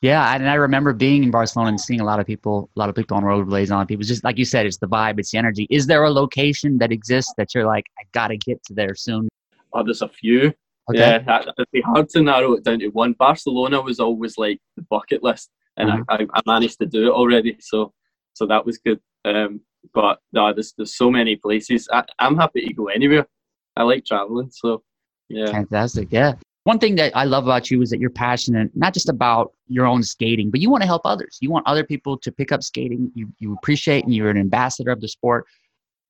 Yeah, 0.02 0.36
and 0.36 0.50
I 0.50 0.56
remember 0.56 0.94
being 0.94 1.24
in 1.24 1.32
Barcelona 1.32 1.70
and 1.70 1.80
seeing 1.80 2.02
a 2.02 2.04
lot 2.04 2.20
of 2.20 2.26
people, 2.26 2.70
a 2.76 2.80
lot 2.80 2.90
of 2.90 2.96
people 2.96 3.18
on 3.18 3.24
rollerblades. 3.24 3.76
On 3.76 3.86
people, 3.86 4.04
just 4.04 4.24
like 4.24 4.38
you 4.38 4.46
said, 4.46 4.66
it's 4.66 4.78
the 4.78 4.88
vibe, 4.88 5.20
it's 5.20 5.32
the 5.32 5.38
energy. 5.38 5.68
Is 5.70 5.88
there 5.88 6.04
a 6.04 6.12
location 6.12 6.78
that 6.80 6.92
exists 6.92 7.34
that 7.38 7.54
you're 7.56 7.66
like, 7.66 7.86
I 8.00 8.04
gotta 8.12 8.38
get 8.38 8.64
to 8.66 8.74
there 8.74 8.96
soon? 8.96 9.30
Oh, 9.74 9.84
there's 9.84 10.02
a 10.02 10.10
few. 10.10 10.54
Okay. 10.90 11.00
Yeah, 11.00 11.42
it'd 11.42 11.72
be 11.72 11.82
hard 11.82 12.10
to 12.10 12.22
narrow 12.22 12.54
it 12.54 12.64
down 12.64 12.80
to 12.80 12.90
one. 12.90 13.14
Barcelona 13.14 13.82
was 13.82 14.00
always 14.00 14.38
like 14.38 14.60
the 14.76 14.84
bucket 14.84 15.24
list, 15.24 15.50
and 15.78 15.90
mm-hmm. 15.90 16.04
I, 16.10 16.28
I 16.34 16.42
managed 16.46 16.80
to 16.80 16.86
do 16.86 17.08
it 17.08 17.12
already. 17.12 17.58
So, 17.60 17.94
so 18.34 18.46
that 18.46 18.66
was 18.66 18.78
good. 18.78 19.00
Um, 19.24 19.62
but 19.94 20.20
no, 20.32 20.54
there's 20.54 20.74
there's 20.78 20.96
so 20.96 21.10
many 21.10 21.36
places. 21.38 21.90
I, 21.92 22.04
I'm 22.20 22.38
happy 22.38 22.68
to 22.68 22.74
go 22.74 22.88
anywhere. 22.88 23.28
I 23.76 23.84
like 23.84 24.06
traveling, 24.06 24.52
so 24.52 24.84
yeah. 25.30 25.48
Fantastic. 25.48 26.10
Yeah. 26.12 26.34
One 26.66 26.80
thing 26.80 26.96
that 26.96 27.16
I 27.16 27.26
love 27.26 27.44
about 27.44 27.70
you 27.70 27.84
is 27.84 27.92
that 27.92 28.00
you're 28.00 28.10
passionate, 28.10 28.72
not 28.74 28.96
just 28.96 29.08
about 29.08 29.54
your 29.68 29.86
own 29.86 30.02
skating, 30.02 30.50
but 30.50 30.60
you 30.60 30.72
want 30.72 30.82
to 30.82 30.88
help 30.88 31.04
others. 31.06 31.38
You 31.40 31.52
want 31.52 31.68
other 31.68 31.84
people 31.84 32.18
to 32.18 32.32
pick 32.32 32.52
up 32.52 32.64
skating. 32.64 33.12
You, 33.14 33.32
you 33.38 33.54
appreciate 33.54 34.04
and 34.04 34.16
you're 34.16 34.32
an 34.32 34.38
ambassador 34.38 34.90
of 34.90 35.00
the 35.00 35.08
sport. 35.08 35.46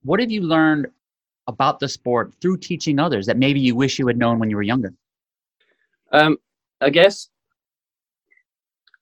What 0.03 0.21
have 0.21 0.31
you 0.31 0.39
learned 0.39 0.87
about 1.47 1.81
the 1.81 1.89
sport 1.89 2.33
through 2.41 2.59
teaching 2.59 2.99
others 2.99 3.25
that 3.25 3.37
maybe 3.37 3.59
you 3.59 3.75
wish 3.75 3.99
you 3.99 4.07
had 4.07 4.17
known 4.17 4.39
when 4.39 4.49
you 4.49 4.55
were 4.55 4.61
younger? 4.61 4.93
Um, 6.13 6.37
I 6.79 6.89
guess 6.89 7.27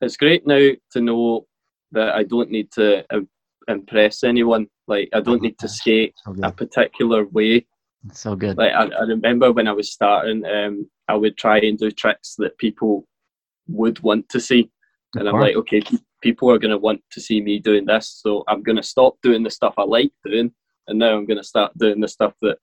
it's 0.01 0.17
great 0.17 0.47
now 0.47 0.71
to 0.93 1.01
know 1.01 1.45
that 1.91 2.15
I 2.15 2.23
don't 2.23 2.49
need 2.49 2.71
to 2.71 3.05
impress 3.67 4.23
anyone. 4.23 4.65
Like 4.87 5.09
I 5.13 5.21
don't 5.21 5.43
need 5.43 5.59
to 5.59 5.67
skate 5.67 6.15
a 6.41 6.51
particular 6.51 7.25
way 7.25 7.67
so 8.11 8.35
good. 8.35 8.57
Like 8.57 8.73
I, 8.73 8.85
I 8.85 9.03
remember 9.03 9.51
when 9.51 9.67
I 9.67 9.73
was 9.73 9.91
starting, 9.91 10.45
um, 10.45 10.89
I 11.07 11.15
would 11.15 11.37
try 11.37 11.59
and 11.59 11.77
do 11.77 11.91
tricks 11.91 12.35
that 12.37 12.57
people 12.57 13.07
would 13.67 13.99
want 14.01 14.27
to 14.29 14.39
see, 14.39 14.69
and 15.15 15.27
I'm 15.27 15.39
like, 15.39 15.55
okay, 15.55 15.81
people 16.21 16.49
are 16.51 16.59
going 16.59 16.71
to 16.71 16.77
want 16.77 17.01
to 17.11 17.21
see 17.21 17.41
me 17.41 17.59
doing 17.59 17.85
this, 17.85 18.21
so 18.21 18.43
I'm 18.47 18.63
going 18.63 18.75
to 18.77 18.83
stop 18.83 19.15
doing 19.21 19.43
the 19.43 19.49
stuff 19.49 19.75
I 19.77 19.83
like 19.83 20.11
doing, 20.25 20.51
and 20.87 20.99
now 20.99 21.15
I'm 21.15 21.25
going 21.25 21.37
to 21.37 21.43
start 21.43 21.77
doing 21.77 22.01
the 22.01 22.07
stuff 22.07 22.33
that 22.41 22.57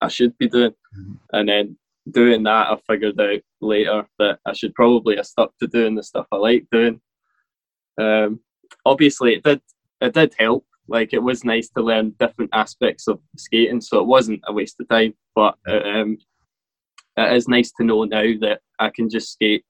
I 0.00 0.08
should 0.08 0.36
be 0.38 0.48
doing, 0.48 0.72
mm-hmm. 0.96 1.14
and 1.32 1.48
then 1.48 1.76
doing 2.10 2.42
that, 2.44 2.70
I 2.70 2.76
figured 2.86 3.20
out 3.20 3.40
later 3.60 4.06
that 4.18 4.38
I 4.46 4.52
should 4.52 4.74
probably 4.74 5.16
have 5.16 5.26
stuck 5.26 5.52
to 5.58 5.66
doing 5.66 5.94
the 5.94 6.02
stuff 6.02 6.26
I 6.30 6.36
like 6.36 6.66
doing. 6.70 7.00
Um, 8.00 8.40
obviously, 8.84 9.34
it 9.34 9.42
did 9.42 9.60
it 10.00 10.14
did 10.14 10.34
help 10.38 10.66
like 10.88 11.12
it 11.12 11.22
was 11.22 11.44
nice 11.44 11.68
to 11.70 11.82
learn 11.82 12.14
different 12.18 12.50
aspects 12.52 13.08
of 13.08 13.20
skating, 13.36 13.80
so 13.80 13.98
it 14.00 14.06
wasn't 14.06 14.42
a 14.46 14.52
waste 14.52 14.80
of 14.80 14.88
time. 14.88 15.14
But 15.34 15.56
um, 15.66 16.18
it 17.16 17.32
is 17.32 17.48
nice 17.48 17.72
to 17.72 17.84
know 17.84 18.04
now 18.04 18.24
that 18.40 18.60
I 18.78 18.90
can 18.90 19.08
just 19.08 19.32
skate 19.32 19.64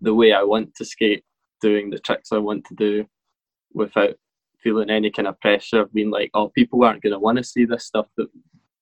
the 0.00 0.14
way 0.14 0.32
I 0.32 0.42
want 0.42 0.74
to 0.76 0.84
skate, 0.84 1.24
doing 1.60 1.90
the 1.90 1.98
tricks 1.98 2.32
I 2.32 2.38
want 2.38 2.64
to 2.66 2.74
do, 2.74 3.06
without 3.72 4.14
feeling 4.62 4.90
any 4.90 5.10
kind 5.10 5.28
of 5.28 5.40
pressure 5.40 5.82
of 5.82 5.92
being 5.92 6.10
like, 6.10 6.30
oh, 6.34 6.48
people 6.48 6.82
aren't 6.82 7.02
going 7.02 7.12
to 7.12 7.18
want 7.18 7.38
to 7.38 7.44
see 7.44 7.64
this 7.64 7.84
stuff. 7.84 8.06
That 8.16 8.28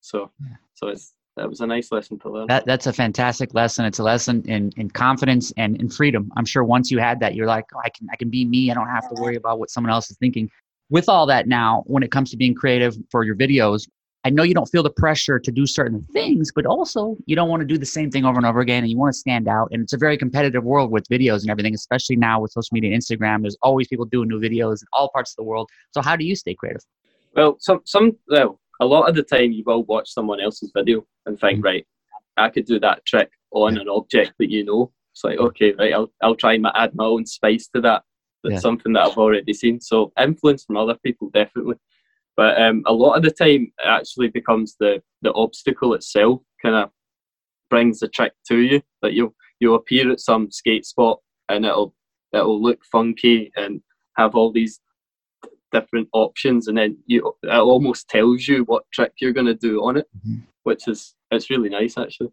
so, 0.00 0.30
so 0.74 0.88
it's 0.88 1.14
that 1.36 1.48
was 1.48 1.60
a 1.60 1.66
nice 1.66 1.90
lesson 1.90 2.18
to 2.20 2.30
learn. 2.30 2.46
That, 2.46 2.64
that's 2.64 2.86
a 2.86 2.92
fantastic 2.92 3.54
lesson. 3.54 3.84
It's 3.84 3.98
a 3.98 4.04
lesson 4.04 4.44
in, 4.46 4.70
in 4.76 4.88
confidence 4.88 5.52
and 5.56 5.76
in 5.80 5.88
freedom. 5.88 6.30
I'm 6.36 6.44
sure 6.44 6.62
once 6.62 6.92
you 6.92 6.98
had 6.98 7.18
that, 7.20 7.34
you're 7.34 7.48
like, 7.48 7.64
oh, 7.74 7.80
I 7.84 7.88
can 7.88 8.08
I 8.12 8.16
can 8.16 8.30
be 8.30 8.44
me. 8.44 8.70
I 8.70 8.74
don't 8.74 8.88
have 8.88 9.08
to 9.08 9.20
worry 9.20 9.36
about 9.36 9.58
what 9.58 9.70
someone 9.70 9.92
else 9.92 10.10
is 10.10 10.16
thinking 10.16 10.48
with 10.90 11.08
all 11.08 11.26
that 11.26 11.46
now, 11.46 11.82
when 11.86 12.02
it 12.02 12.10
comes 12.10 12.30
to 12.30 12.36
being 12.36 12.54
creative 12.54 12.96
for 13.10 13.24
your 13.24 13.36
videos, 13.36 13.86
I 14.26 14.30
know 14.30 14.42
you 14.42 14.54
don't 14.54 14.66
feel 14.66 14.82
the 14.82 14.90
pressure 14.90 15.38
to 15.38 15.52
do 15.52 15.66
certain 15.66 16.06
things, 16.14 16.50
but 16.54 16.64
also 16.64 17.16
you 17.26 17.36
don't 17.36 17.50
want 17.50 17.60
to 17.60 17.66
do 17.66 17.76
the 17.76 17.84
same 17.84 18.10
thing 18.10 18.24
over 18.24 18.38
and 18.38 18.46
over 18.46 18.60
again 18.60 18.82
and 18.82 18.90
you 18.90 18.96
want 18.96 19.12
to 19.12 19.18
stand 19.18 19.48
out. 19.48 19.68
And 19.70 19.82
it's 19.82 19.92
a 19.92 19.98
very 19.98 20.16
competitive 20.16 20.64
world 20.64 20.90
with 20.90 21.06
videos 21.08 21.42
and 21.42 21.50
everything, 21.50 21.74
especially 21.74 22.16
now 22.16 22.40
with 22.40 22.52
social 22.52 22.70
media 22.72 22.92
and 22.92 23.02
Instagram. 23.02 23.42
There's 23.42 23.58
always 23.60 23.86
people 23.86 24.06
doing 24.06 24.28
new 24.28 24.40
videos 24.40 24.80
in 24.80 24.88
all 24.94 25.10
parts 25.10 25.32
of 25.32 25.36
the 25.36 25.42
world. 25.42 25.68
So 25.90 26.00
how 26.00 26.16
do 26.16 26.24
you 26.24 26.34
stay 26.34 26.54
creative? 26.54 26.80
Well, 27.36 27.56
some 27.60 27.82
some 27.84 28.12
well, 28.28 28.60
a 28.80 28.86
lot 28.86 29.10
of 29.10 29.14
the 29.14 29.22
time 29.22 29.52
you 29.52 29.62
will 29.66 29.84
watch 29.84 30.10
someone 30.10 30.40
else's 30.40 30.72
video 30.74 31.06
and 31.26 31.38
think, 31.38 31.58
mm-hmm. 31.58 31.66
right, 31.66 31.86
I 32.38 32.48
could 32.48 32.64
do 32.64 32.80
that 32.80 33.04
trick 33.04 33.30
on 33.50 33.76
an 33.76 33.88
object 33.88 34.32
that 34.38 34.50
you 34.50 34.64
know. 34.64 34.90
It's 35.12 35.22
like, 35.22 35.38
okay, 35.38 35.72
right, 35.72 35.92
I'll 35.92 36.10
I'll 36.22 36.34
try 36.34 36.54
and 36.54 36.66
add 36.74 36.94
my 36.94 37.04
own 37.04 37.26
spice 37.26 37.68
to 37.74 37.80
that 37.82 38.04
that's 38.44 38.54
yeah. 38.54 38.60
something 38.60 38.92
that 38.92 39.06
I've 39.06 39.18
already 39.18 39.52
seen. 39.52 39.80
So 39.80 40.12
influence 40.20 40.64
from 40.64 40.76
other 40.76 40.96
people 41.04 41.30
definitely, 41.34 41.76
but 42.36 42.60
um, 42.60 42.82
a 42.86 42.92
lot 42.92 43.16
of 43.16 43.22
the 43.22 43.30
time 43.30 43.72
it 43.78 43.86
actually 43.86 44.28
becomes 44.28 44.76
the 44.78 45.02
the 45.22 45.32
obstacle 45.32 45.94
itself 45.94 46.40
kind 46.62 46.76
of 46.76 46.90
brings 47.70 47.98
the 48.00 48.08
trick 48.08 48.32
to 48.48 48.58
you. 48.58 48.82
That 49.02 49.14
you 49.14 49.34
you 49.60 49.74
appear 49.74 50.12
at 50.12 50.20
some 50.20 50.50
skate 50.50 50.86
spot 50.86 51.18
and 51.48 51.64
it'll 51.64 51.94
it'll 52.32 52.62
look 52.62 52.84
funky 52.92 53.50
and 53.56 53.80
have 54.16 54.34
all 54.34 54.52
these 54.52 54.80
different 55.72 56.08
options, 56.12 56.68
and 56.68 56.78
then 56.78 56.96
you 57.06 57.34
it 57.42 57.50
almost 57.50 58.08
tells 58.08 58.46
you 58.46 58.64
what 58.64 58.84
trick 58.92 59.12
you're 59.20 59.32
going 59.32 59.46
to 59.46 59.54
do 59.54 59.84
on 59.84 59.96
it, 59.96 60.06
mm-hmm. 60.16 60.40
which 60.64 60.86
is 60.86 61.14
it's 61.30 61.50
really 61.50 61.68
nice 61.68 61.98
actually. 61.98 62.30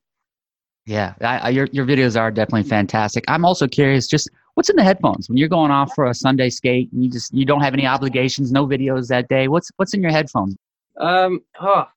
Yeah, 0.85 1.13
I, 1.21 1.37
I, 1.37 1.49
your 1.49 1.67
your 1.71 1.85
videos 1.85 2.19
are 2.19 2.31
definitely 2.31 2.67
fantastic. 2.67 3.23
I'm 3.27 3.45
also 3.45 3.67
curious, 3.67 4.07
just 4.07 4.29
what's 4.55 4.69
in 4.69 4.75
the 4.75 4.83
headphones 4.83 5.29
when 5.29 5.37
you're 5.37 5.49
going 5.49 5.71
off 5.71 5.93
for 5.93 6.07
a 6.07 6.13
Sunday 6.13 6.49
skate 6.49 6.91
and 6.91 7.03
you 7.03 7.09
just 7.09 7.33
you 7.33 7.45
don't 7.45 7.61
have 7.61 7.73
any 7.73 7.85
obligations, 7.85 8.51
no 8.51 8.67
videos 8.67 9.07
that 9.07 9.27
day. 9.27 9.47
What's 9.47 9.71
what's 9.77 9.93
in 9.93 10.01
your 10.01 10.11
headphones? 10.11 10.55
Um, 10.99 11.41
oh, 11.59 11.87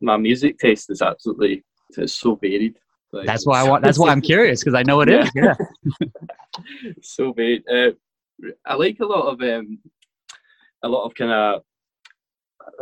my 0.00 0.16
music 0.16 0.58
taste 0.58 0.90
is 0.90 1.02
absolutely 1.02 1.64
it's 1.96 2.14
so 2.14 2.36
varied. 2.36 2.76
Like, 3.12 3.26
that's 3.26 3.46
why 3.46 3.60
I 3.60 3.68
want. 3.68 3.84
That's 3.84 3.98
why 3.98 4.10
I'm 4.10 4.22
curious 4.22 4.60
because 4.60 4.74
I 4.74 4.82
know 4.82 5.00
it 5.02 5.10
yeah. 5.10 5.22
is. 5.22 5.30
yeah. 5.34 5.54
so 7.02 7.32
varied. 7.32 7.62
Uh, 7.68 7.90
I 8.64 8.74
like 8.74 9.00
a 9.00 9.06
lot 9.06 9.32
of 9.32 9.40
um, 9.42 9.78
a 10.82 10.88
lot 10.88 11.04
of 11.04 11.14
kind 11.14 11.30
of 11.30 11.62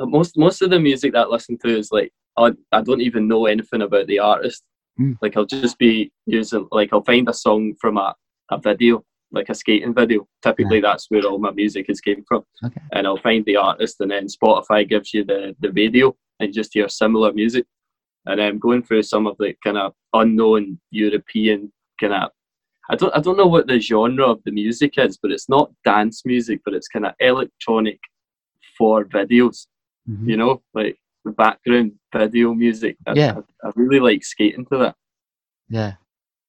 most 0.08 0.36
most 0.36 0.62
of 0.62 0.70
the 0.70 0.78
music 0.78 1.12
that 1.12 1.26
I 1.26 1.28
listen 1.28 1.58
to 1.58 1.76
is 1.76 1.90
like 1.90 2.12
I, 2.36 2.52
I 2.72 2.82
don't 2.82 3.00
even 3.00 3.28
know 3.28 3.46
anything 3.46 3.82
about 3.82 4.06
the 4.06 4.20
artist. 4.20 4.62
Mm. 4.98 5.16
Like 5.20 5.36
I'll 5.36 5.46
just 5.46 5.78
be 5.78 6.12
using 6.26 6.68
like 6.70 6.90
I'll 6.92 7.02
find 7.02 7.28
a 7.28 7.34
song 7.34 7.74
from 7.80 7.96
a 7.96 8.14
a 8.50 8.58
video, 8.58 9.04
like 9.32 9.48
a 9.48 9.54
skating 9.54 9.94
video. 9.94 10.26
Typically, 10.42 10.80
that's 10.80 11.06
where 11.08 11.22
all 11.22 11.38
my 11.38 11.50
music 11.50 11.86
has 11.88 12.00
came 12.00 12.24
from. 12.26 12.44
Okay. 12.64 12.80
And 12.92 13.06
I'll 13.06 13.16
find 13.16 13.44
the 13.44 13.56
artist, 13.56 13.96
and 14.00 14.10
then 14.10 14.26
Spotify 14.26 14.88
gives 14.88 15.14
you 15.14 15.24
the 15.24 15.54
the 15.60 15.70
video, 15.70 16.16
and 16.38 16.52
just 16.52 16.74
hear 16.74 16.88
similar 16.88 17.32
music. 17.32 17.66
And 18.26 18.40
I'm 18.40 18.58
going 18.58 18.82
through 18.82 19.02
some 19.04 19.26
of 19.26 19.36
the 19.38 19.54
kind 19.64 19.78
of 19.78 19.94
unknown 20.12 20.80
European 20.90 21.72
kind 22.00 22.14
of. 22.14 22.30
I 22.90 22.96
don't 22.96 23.14
I 23.16 23.20
don't 23.20 23.36
know 23.36 23.46
what 23.46 23.66
the 23.66 23.78
genre 23.78 24.26
of 24.26 24.40
the 24.44 24.52
music 24.52 24.98
is, 24.98 25.16
but 25.16 25.30
it's 25.30 25.48
not 25.48 25.72
dance 25.84 26.22
music, 26.24 26.60
but 26.64 26.74
it's 26.74 26.88
kind 26.88 27.06
of 27.06 27.14
electronic 27.20 28.00
for 28.76 29.04
videos. 29.04 29.66
Mm-hmm. 30.08 30.28
You 30.28 30.36
know, 30.36 30.62
like 30.74 30.98
the 31.24 31.32
background 31.32 31.92
video 32.14 32.54
music. 32.54 32.96
I, 33.06 33.12
yeah. 33.12 33.34
I, 33.64 33.68
I 33.68 33.72
really 33.76 34.00
like 34.00 34.24
skating 34.24 34.66
to 34.66 34.78
that. 34.78 34.96
Yeah 35.68 35.94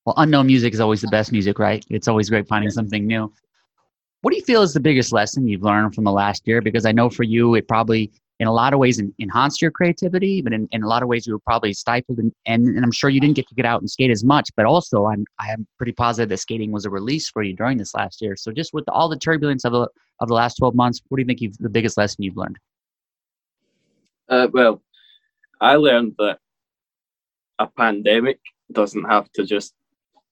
well, 0.06 0.16
unknown 0.18 0.48
music 0.48 0.74
is 0.74 0.80
always 0.80 1.02
the 1.02 1.08
best 1.08 1.32
music, 1.32 1.60
right? 1.60 1.86
It's 1.90 2.08
always 2.08 2.30
great 2.30 2.48
finding 2.48 2.72
something 2.72 3.06
new. 3.06 3.32
What 4.22 4.32
do 4.32 4.38
you 4.38 4.44
feel 4.44 4.62
is 4.62 4.74
the 4.74 4.80
biggest 4.80 5.12
lesson 5.12 5.48
you've 5.48 5.64
learned 5.64 5.96
from 5.96 6.04
the 6.04 6.12
last 6.12 6.48
year? 6.48 6.62
Because 6.62 6.86
I 6.86 6.92
know 6.92 7.10
for 7.10 7.24
you, 7.24 7.56
it 7.56 7.68
probably, 7.68 8.12
in 8.40 8.48
a 8.48 8.54
lot 8.54 8.74
of 8.74 8.80
ways, 8.80 9.02
enhanced 9.20 9.62
your 9.62 9.72
creativity, 9.72 10.42
but 10.42 10.54
in, 10.54 10.68
in 10.72 10.84
a 10.84 10.88
lot 10.88 11.02
of 11.04 11.10
ways, 11.10 11.26
you 11.26 11.34
were 11.34 11.40
probably 11.40 11.74
stifled. 11.74 12.20
And, 12.20 12.32
and, 12.46 12.68
and 12.68 12.84
I'm 12.84 12.92
sure 12.92 13.10
you 13.10 13.20
didn't 13.20 13.36
get 13.36 13.48
to 13.48 13.56
get 13.56 13.66
out 13.66 13.82
and 13.82 13.90
skate 13.90 14.12
as 14.12 14.24
much, 14.24 14.50
but 14.56 14.66
also 14.66 15.06
I'm, 15.06 15.26
I 15.40 15.52
am 15.52 15.68
pretty 15.78 15.92
positive 15.92 16.30
that 16.30 16.38
skating 16.38 16.72
was 16.72 16.86
a 16.86 16.90
release 16.90 17.30
for 17.30 17.44
you 17.44 17.56
during 17.56 17.78
this 17.78 17.94
last 17.94 18.22
year. 18.22 18.36
So 18.36 18.52
just 18.52 18.74
with 18.74 18.86
all 18.90 19.10
the 19.10 19.18
turbulence 19.18 19.66
of 19.66 19.74
the, 19.74 19.88
of 20.20 20.28
the 20.28 20.34
last 20.36 20.56
12 20.56 20.76
months, 20.76 21.02
what 21.10 21.18
do 21.18 21.22
you 21.22 21.28
think 21.28 21.42
you've, 21.42 21.58
the 21.58 21.70
biggest 21.70 21.98
lesson 21.98 22.24
you've 22.24 22.38
learned? 22.38 22.58
Uh, 24.30 24.48
well, 24.52 24.82
I 25.60 25.76
learned 25.76 26.16
that 26.18 26.40
a 27.60 27.68
pandemic 27.68 28.40
doesn't 28.72 29.04
have 29.04 29.32
to 29.34 29.44
just 29.46 29.74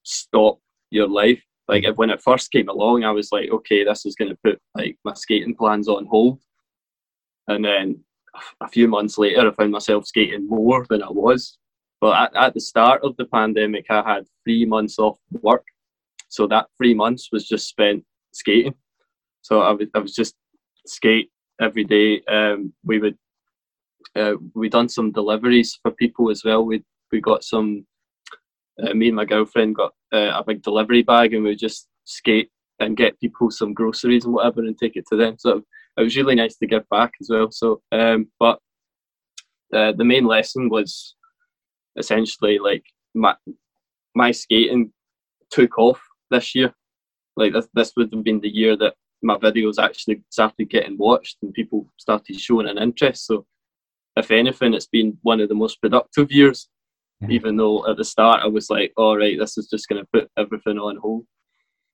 stop 0.04 0.60
your 0.90 1.08
life. 1.08 1.42
Like 1.68 1.84
if, 1.84 1.96
when 1.98 2.10
it 2.10 2.22
first 2.22 2.52
came 2.52 2.70
along, 2.70 3.04
I 3.04 3.12
was 3.12 3.32
like, 3.32 3.50
okay, 3.52 3.84
this 3.84 4.06
is 4.06 4.16
going 4.16 4.32
to 4.32 4.38
put 4.44 4.60
like 4.76 4.98
my 5.06 5.14
skating 5.14 5.56
plans 5.56 5.88
on 5.88 6.06
hold. 6.08 6.40
And 7.48 7.64
then 7.64 8.04
a 8.62 8.68
few 8.68 8.88
months 8.88 9.18
later, 9.18 9.48
I 9.48 9.54
found 9.54 9.72
myself 9.72 10.06
skating 10.06 10.48
more 10.48 10.86
than 10.90 11.04
I 11.04 11.10
was. 11.10 11.58
But 12.02 12.18
at, 12.18 12.36
at 12.36 12.54
the 12.54 12.62
start 12.62 13.04
of 13.04 13.16
the 13.18 13.26
pandemic, 13.26 13.86
I 13.90 14.02
had 14.02 14.26
three 14.44 14.66
months 14.66 15.00
off 15.00 15.18
work. 15.42 15.66
So 16.30 16.48
that 16.48 16.68
three 16.78 16.94
months 16.94 17.30
was 17.32 17.48
just 17.48 17.68
spent 17.68 18.04
skating. 18.32 18.76
So 19.42 19.62
I 19.62 19.72
was, 19.72 19.88
I 19.96 20.00
was 20.00 20.14
just 20.14 20.36
skate 20.86 21.30
every 21.60 21.84
day. 21.84 22.22
Um, 22.28 22.74
we 22.84 23.00
would 23.00 23.18
uh, 24.16 24.34
we 24.56 24.70
done 24.70 24.90
some 24.90 25.12
deliveries 25.12 25.78
for 25.82 25.92
people 25.92 26.30
as 26.30 26.44
well. 26.44 26.66
We 26.66 26.84
we 27.12 27.22
got 27.22 27.44
some 27.44 27.86
uh, 28.84 28.94
me 28.94 29.08
and 29.08 29.16
my 29.16 29.26
girlfriend 29.26 29.76
got 29.76 29.92
uh, 30.14 30.32
a 30.36 30.44
big 30.46 30.62
delivery 30.62 31.04
bag 31.04 31.34
and 31.34 31.44
we 31.44 31.56
just 31.56 31.88
skate 32.06 32.50
and 32.80 32.98
get 32.98 33.20
people 33.20 33.52
some 33.52 33.74
groceries 33.74 34.26
and 34.26 34.34
whatever 34.34 34.62
and 34.62 34.78
take 34.78 34.96
it 34.96 35.06
to 35.10 35.18
them. 35.18 35.36
So 35.38 35.64
it 35.98 36.04
was 36.04 36.16
really 36.16 36.36
nice 36.36 36.56
to 36.58 36.68
give 36.68 36.88
back 36.90 37.12
as 37.20 37.30
well. 37.30 37.52
So, 37.52 37.82
um, 37.92 38.28
but 38.40 38.60
uh, 39.74 39.92
the 39.94 40.06
main 40.06 40.26
lesson 40.26 40.70
was 40.70 41.16
essentially 41.98 42.58
like 42.60 42.84
my 43.14 43.36
my 44.16 44.32
skating 44.32 44.92
took 45.52 45.78
off 45.78 46.02
this 46.32 46.56
year. 46.56 46.74
Like 47.36 47.54
this, 47.54 47.68
this 47.74 47.94
would 47.96 48.12
have 48.14 48.24
been 48.24 48.40
the 48.40 48.50
year 48.50 48.76
that 48.78 48.96
my 49.22 49.36
videos 49.38 49.78
actually 49.78 50.24
started 50.30 50.70
getting 50.70 50.98
watched 50.98 51.38
and 51.42 51.54
people 51.54 51.92
started 51.98 52.40
showing 52.40 52.68
an 52.68 52.78
interest. 52.78 53.26
So, 53.28 53.46
if 54.16 54.32
anything, 54.32 54.74
it's 54.74 54.88
been 54.88 55.18
one 55.22 55.40
of 55.40 55.50
the 55.50 55.56
most 55.56 55.82
productive 55.82 56.32
years. 56.32 56.70
Yeah. 57.22 57.30
Even 57.32 57.58
though 57.58 57.86
at 57.90 57.98
the 57.98 58.06
start 58.06 58.42
I 58.44 58.48
was 58.48 58.70
like, 58.70 58.94
"All 58.96 59.18
right, 59.18 59.38
this 59.38 59.58
is 59.58 59.68
just 59.68 59.90
going 59.90 60.02
to 60.02 60.08
put 60.14 60.32
everything 60.38 60.78
on 60.78 60.98
hold." 60.98 61.26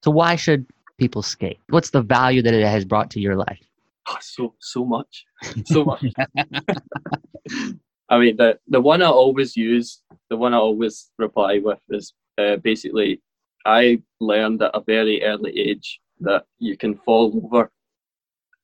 So, 0.04 0.12
why 0.12 0.36
should 0.36 0.68
people 0.98 1.24
skate? 1.24 1.60
What's 1.70 1.90
the 1.90 2.02
value 2.02 2.42
that 2.44 2.54
it 2.54 2.66
has 2.66 2.86
brought 2.86 3.10
to 3.12 3.20
your 3.20 3.36
life? 3.36 3.66
Oh, 4.08 4.18
so 4.22 4.54
so 4.60 4.86
much, 4.86 5.26
so 5.66 5.84
much. 5.84 6.06
I 8.10 8.20
mean, 8.20 8.38
the 8.38 8.60
the 8.68 8.82
one 8.82 9.02
I 9.02 9.08
always 9.08 9.58
use, 9.58 10.04
the 10.30 10.38
one 10.38 10.54
I 10.54 10.58
always 10.58 11.10
reply 11.18 11.60
with 11.64 11.80
is 11.90 12.14
uh, 12.38 12.58
basically, 12.58 13.22
I 13.66 14.02
learned 14.20 14.62
at 14.62 14.72
a 14.76 14.82
very 14.82 15.24
early 15.24 15.58
age 15.58 16.00
that 16.20 16.46
you 16.60 16.78
can 16.78 16.96
fall 16.98 17.42
over, 17.44 17.72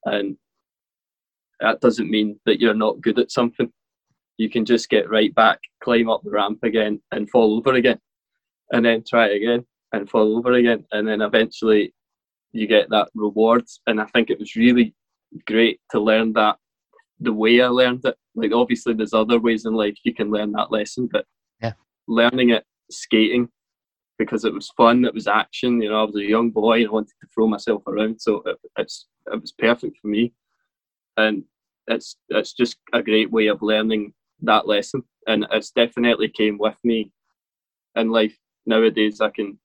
and 0.05 0.37
that 1.59 1.81
doesn't 1.81 2.09
mean 2.09 2.39
that 2.45 2.59
you're 2.59 2.75
not 2.75 3.01
good 3.01 3.17
at 3.17 3.31
something. 3.31 3.71
You 4.41 4.49
can 4.49 4.65
just 4.65 4.89
get 4.89 5.09
right 5.09 5.33
back, 5.35 5.59
climb 5.83 6.09
up 6.09 6.21
the 6.23 6.31
ramp 6.31 6.59
again, 6.63 6.99
and 7.11 7.29
fall 7.29 7.57
over 7.57 7.75
again, 7.75 7.99
and 8.71 8.83
then 8.83 9.03
try 9.07 9.27
again 9.29 9.65
and 9.93 10.09
fall 10.09 10.35
over 10.35 10.53
again, 10.53 10.83
and 10.91 11.07
then 11.07 11.21
eventually 11.21 11.93
you 12.51 12.65
get 12.65 12.89
that 12.89 13.09
reward. 13.13 13.65
And 13.85 14.01
I 14.01 14.05
think 14.05 14.29
it 14.29 14.39
was 14.39 14.55
really 14.55 14.95
great 15.45 15.79
to 15.91 15.99
learn 15.99 16.33
that 16.33 16.57
the 17.19 17.33
way 17.33 17.61
I 17.61 17.67
learned 17.67 18.03
it. 18.05 18.15
Like 18.33 18.51
obviously 18.51 18.95
there's 18.95 19.13
other 19.13 19.39
ways 19.39 19.65
in 19.65 19.73
life 19.73 19.97
you 20.03 20.13
can 20.13 20.31
learn 20.31 20.51
that 20.53 20.71
lesson, 20.71 21.07
but 21.11 21.25
yeah. 21.61 21.73
learning 22.07 22.49
it 22.49 22.65
skating 22.89 23.47
because 24.17 24.43
it 24.43 24.53
was 24.53 24.71
fun, 24.77 25.05
it 25.05 25.13
was 25.13 25.27
action. 25.27 25.81
You 25.81 25.89
know, 25.89 26.01
I 26.01 26.05
was 26.05 26.15
a 26.15 26.23
young 26.23 26.49
boy 26.49 26.79
and 26.79 26.87
I 26.87 26.91
wanted 26.91 27.13
to 27.21 27.27
throw 27.33 27.47
myself 27.47 27.83
around, 27.87 28.19
so 28.19 28.41
it, 28.47 28.57
it's 28.77 29.07
it 29.31 29.39
was 29.39 29.51
perfect 29.51 29.97
for 30.01 30.07
me, 30.07 30.33
and 31.17 31.43
it's 31.87 32.15
it's 32.29 32.53
just 32.53 32.77
a 32.93 33.03
great 33.03 33.31
way 33.31 33.47
of 33.47 33.61
learning 33.61 34.13
that 34.43 34.67
lesson, 34.67 35.03
and 35.27 35.45
it's 35.51 35.71
definitely 35.71 36.29
came 36.29 36.57
with 36.57 36.77
me 36.83 37.11
in 37.95 38.09
life. 38.09 38.37
Nowadays, 38.65 39.21
I 39.21 39.29
can 39.29 39.59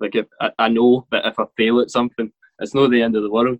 like 0.00 0.14
if 0.14 0.26
I, 0.40 0.50
I 0.58 0.68
know 0.68 1.06
that 1.12 1.26
if 1.26 1.38
I 1.38 1.44
fail 1.56 1.80
at 1.80 1.90
something, 1.90 2.30
it's 2.58 2.74
not 2.74 2.90
the 2.90 3.02
end 3.02 3.16
of 3.16 3.22
the 3.22 3.30
world. 3.30 3.58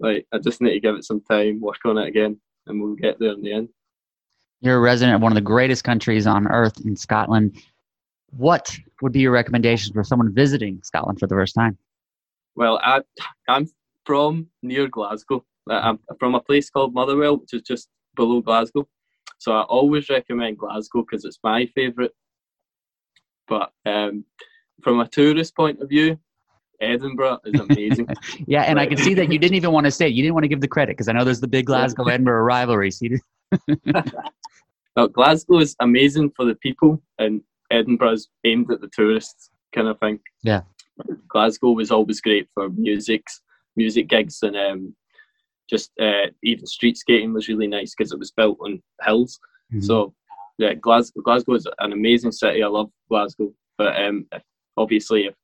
Like 0.00 0.26
I 0.32 0.38
just 0.38 0.60
need 0.60 0.72
to 0.72 0.80
give 0.80 0.96
it 0.96 1.04
some 1.04 1.20
time, 1.20 1.60
work 1.60 1.78
on 1.84 1.98
it 1.98 2.08
again, 2.08 2.40
and 2.66 2.80
we'll 2.80 2.94
get 2.94 3.18
there 3.18 3.32
in 3.32 3.42
the 3.42 3.52
end. 3.52 3.68
You're 4.60 4.78
a 4.78 4.80
resident 4.80 5.16
of 5.16 5.22
one 5.22 5.32
of 5.32 5.36
the 5.36 5.42
greatest 5.42 5.84
countries 5.84 6.26
on 6.26 6.46
earth 6.46 6.80
in 6.84 6.96
Scotland. 6.96 7.58
What 8.30 8.76
would 9.02 9.12
be 9.12 9.20
your 9.20 9.32
recommendations 9.32 9.92
for 9.92 10.02
someone 10.02 10.32
visiting 10.34 10.80
Scotland 10.82 11.20
for 11.20 11.26
the 11.26 11.34
first 11.34 11.54
time? 11.54 11.78
Well, 12.56 12.80
I, 12.82 13.02
I'm 13.48 13.68
from 14.04 14.48
near 14.62 14.88
Glasgow. 14.88 15.44
I'm 15.68 15.98
from 16.18 16.34
a 16.34 16.40
place 16.40 16.70
called 16.70 16.94
Motherwell, 16.94 17.36
which 17.36 17.54
is 17.54 17.62
just 17.62 17.88
below 18.16 18.40
Glasgow. 18.40 18.88
So 19.44 19.52
I 19.52 19.60
always 19.64 20.08
recommend 20.08 20.56
Glasgow 20.56 21.02
because 21.02 21.26
it's 21.26 21.38
my 21.44 21.66
favourite. 21.74 22.12
But 23.46 23.72
um, 23.84 24.24
from 24.82 25.00
a 25.00 25.06
tourist 25.06 25.54
point 25.54 25.82
of 25.82 25.90
view, 25.90 26.18
Edinburgh 26.80 27.40
is 27.44 27.60
amazing. 27.60 28.08
yeah, 28.46 28.62
and 28.62 28.80
I 28.80 28.86
can 28.86 28.96
see 28.96 29.12
that 29.12 29.30
you 29.30 29.38
didn't 29.38 29.56
even 29.56 29.70
want 29.70 29.84
to 29.84 29.90
say 29.90 30.06
it. 30.06 30.14
You 30.14 30.22
didn't 30.22 30.32
want 30.32 30.44
to 30.44 30.48
give 30.48 30.62
the 30.62 30.68
credit 30.68 30.92
because 30.92 31.08
I 31.08 31.12
know 31.12 31.24
there's 31.24 31.42
the 31.42 31.46
big 31.46 31.66
Glasgow 31.66 32.04
Edinburgh 32.04 32.42
rivalry. 32.42 32.90
So 32.90 33.06
well, 34.96 35.08
Glasgow 35.12 35.58
is 35.58 35.76
amazing 35.80 36.32
for 36.34 36.46
the 36.46 36.54
people, 36.54 37.02
and 37.18 37.42
Edinburgh 37.70 38.12
is 38.12 38.28
aimed 38.44 38.70
at 38.70 38.80
the 38.80 38.88
tourists, 38.94 39.50
kind 39.74 39.88
of 39.88 40.00
thing. 40.00 40.20
Yeah. 40.42 40.62
Glasgow 41.28 41.72
was 41.72 41.90
always 41.90 42.22
great 42.22 42.48
for 42.54 42.70
music, 42.70 43.26
music 43.76 44.08
gigs, 44.08 44.38
and 44.42 44.56
um, 44.56 44.96
just 45.68 45.90
uh, 46.00 46.26
even 46.42 46.66
street 46.66 46.96
skating 46.96 47.32
was 47.32 47.48
really 47.48 47.66
nice 47.66 47.94
because 47.96 48.12
it 48.12 48.18
was 48.18 48.30
built 48.30 48.58
on 48.60 48.82
hills. 49.04 49.38
Mm-hmm. 49.72 49.84
So 49.84 50.14
yeah, 50.58 50.74
Glasgow, 50.74 51.20
Glasgow 51.22 51.54
is 51.54 51.66
an 51.78 51.92
amazing 51.92 52.32
city. 52.32 52.62
I 52.62 52.68
love 52.68 52.90
Glasgow, 53.08 53.52
but 53.78 54.00
um, 54.00 54.26
obviously 54.76 55.26
if 55.26 55.34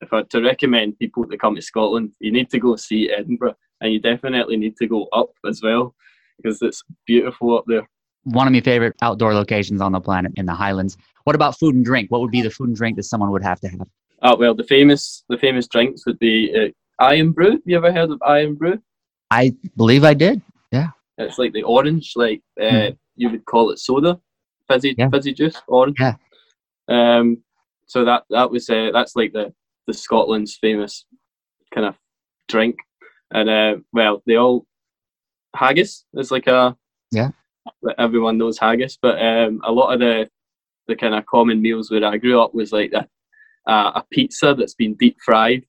if 0.00 0.12
I 0.12 0.18
had 0.18 0.30
to 0.30 0.40
recommend 0.40 0.98
people 0.98 1.26
to 1.26 1.36
come 1.36 1.56
to 1.56 1.62
Scotland, 1.62 2.12
you 2.20 2.30
need 2.30 2.50
to 2.50 2.60
go 2.60 2.76
see 2.76 3.10
Edinburgh, 3.10 3.56
and 3.80 3.92
you 3.92 4.00
definitely 4.00 4.56
need 4.56 4.76
to 4.76 4.86
go 4.86 5.08
up 5.12 5.30
as 5.46 5.60
well 5.62 5.94
because 6.36 6.62
it's 6.62 6.82
beautiful 7.06 7.58
up 7.58 7.64
there. 7.66 7.88
One 8.24 8.46
of 8.46 8.52
my 8.52 8.60
favorite 8.60 8.94
outdoor 9.02 9.34
locations 9.34 9.80
on 9.80 9.92
the 9.92 10.00
planet 10.00 10.32
in 10.36 10.46
the 10.46 10.54
Highlands. 10.54 10.96
What 11.24 11.34
about 11.34 11.58
food 11.58 11.74
and 11.74 11.84
drink? 11.84 12.10
What 12.10 12.20
would 12.20 12.30
be 12.30 12.42
the 12.42 12.50
food 12.50 12.68
and 12.68 12.76
drink 12.76 12.96
that 12.96 13.04
someone 13.04 13.30
would 13.30 13.42
have 13.42 13.60
to 13.60 13.68
have? 13.68 13.88
Oh 14.22 14.36
well, 14.36 14.54
the 14.54 14.64
famous 14.64 15.24
the 15.28 15.38
famous 15.38 15.66
drinks 15.66 16.06
would 16.06 16.18
be 16.18 16.54
uh, 16.54 17.04
Irn-Bru. 17.04 17.60
You 17.64 17.76
ever 17.76 17.92
heard 17.92 18.10
of 18.10 18.20
Irn-Bru? 18.26 18.80
I 19.30 19.54
believe 19.76 20.04
I 20.04 20.14
did. 20.14 20.40
Yeah. 20.72 20.90
It's 21.18 21.38
like 21.38 21.52
the 21.52 21.62
orange, 21.62 22.12
like 22.16 22.42
uh, 22.60 22.64
mm. 22.64 22.98
you 23.16 23.30
would 23.30 23.44
call 23.44 23.70
it 23.70 23.78
soda, 23.78 24.20
fizzy 24.68 24.94
yeah. 24.96 25.10
fizzy 25.10 25.34
juice, 25.34 25.60
orange. 25.66 25.98
Yeah. 25.98 26.14
Um. 26.88 27.42
So 27.86 28.04
that 28.04 28.24
that 28.30 28.50
was 28.50 28.68
uh, 28.70 28.90
that's 28.92 29.16
like 29.16 29.32
the 29.32 29.52
the 29.86 29.94
Scotland's 29.94 30.56
famous 30.56 31.06
kind 31.74 31.86
of 31.86 31.96
drink, 32.48 32.76
and 33.32 33.48
uh, 33.48 33.76
well, 33.92 34.22
they 34.26 34.36
all 34.36 34.66
haggis 35.56 36.04
is 36.14 36.30
like 36.30 36.46
a 36.46 36.76
yeah. 37.10 37.30
Everyone 37.98 38.38
knows 38.38 38.58
haggis, 38.58 38.98
but 39.00 39.20
um, 39.20 39.60
a 39.64 39.72
lot 39.72 39.92
of 39.92 40.00
the 40.00 40.30
the 40.86 40.96
kind 40.96 41.14
of 41.14 41.26
common 41.26 41.60
meals 41.60 41.90
where 41.90 42.04
I 42.04 42.16
grew 42.16 42.40
up 42.40 42.54
was 42.54 42.72
like 42.72 42.92
a, 42.92 43.06
a 43.66 44.04
pizza 44.10 44.54
that's 44.54 44.74
been 44.74 44.94
deep 44.94 45.18
fried. 45.24 45.64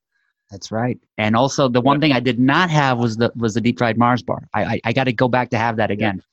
That's 0.52 0.72
right. 0.72 1.00
And 1.18 1.36
also 1.36 1.70
the 1.70 1.82
one 1.82 2.02
thing 2.02 2.12
I 2.12 2.20
did 2.20 2.40
not 2.40 2.70
have 2.70 2.98
was 2.98 3.18
the 3.18 3.32
was 3.36 3.54
the 3.54 3.62
deep 3.62 3.78
fried 3.78 3.98
Mars 3.98 4.24
bar. 4.24 4.48
I 4.54 4.64
I, 4.64 4.82
I 4.86 4.94
got 4.94 5.04
to 5.06 5.14
go 5.14 5.28
back 5.28 5.50
to 5.52 5.58
have 5.58 5.78
that 5.78 5.92
again. 5.92 6.24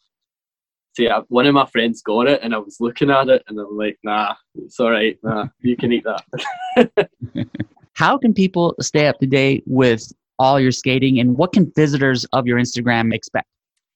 See, 0.96 1.04
yeah, 1.04 1.20
one 1.28 1.46
of 1.46 1.52
my 1.52 1.66
friends 1.66 2.00
got 2.00 2.26
it, 2.26 2.40
and 2.42 2.54
I 2.54 2.58
was 2.58 2.78
looking 2.80 3.10
at 3.10 3.28
it, 3.28 3.42
and 3.48 3.58
I'm 3.58 3.76
like, 3.76 3.98
"Nah, 4.02 4.34
it's 4.54 4.80
all 4.80 4.90
right. 4.90 5.18
Nah, 5.22 5.48
you 5.60 5.76
can 5.76 5.92
eat 5.92 6.04
that." 6.04 7.10
How 7.92 8.16
can 8.16 8.32
people 8.32 8.74
stay 8.80 9.06
up 9.06 9.18
to 9.20 9.26
date 9.26 9.62
with 9.66 10.10
all 10.38 10.58
your 10.58 10.72
skating, 10.72 11.18
and 11.20 11.36
what 11.36 11.52
can 11.52 11.70
visitors 11.76 12.24
of 12.32 12.46
your 12.46 12.58
Instagram 12.58 13.12
expect? 13.12 13.48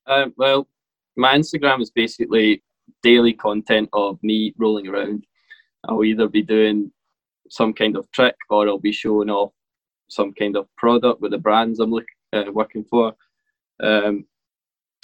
Uh, 0.06 0.26
well, 0.37 0.68
my 1.16 1.35
Instagram 1.35 1.80
is 1.80 1.90
basically 1.90 2.62
daily 3.02 3.33
content 3.33 3.88
of 3.94 4.22
me 4.22 4.52
rolling 4.59 4.87
around. 4.87 5.24
I'll 5.88 6.04
either 6.04 6.28
be 6.28 6.42
doing 6.42 6.92
some 7.48 7.72
kind 7.72 7.96
of 7.96 8.11
trick 8.12 8.37
or 8.50 8.68
I'll 8.68 8.78
be 8.78 8.92
showing 8.92 9.30
off 9.30 9.52
some 10.10 10.32
kind 10.34 10.56
of 10.56 10.66
product 10.76 11.20
with 11.20 11.30
the 11.30 11.38
brands 11.38 11.80
I'm 11.80 11.90
look, 11.90 12.06
uh, 12.32 12.44
working 12.52 12.84
for. 12.84 13.14
Um, 13.82 14.26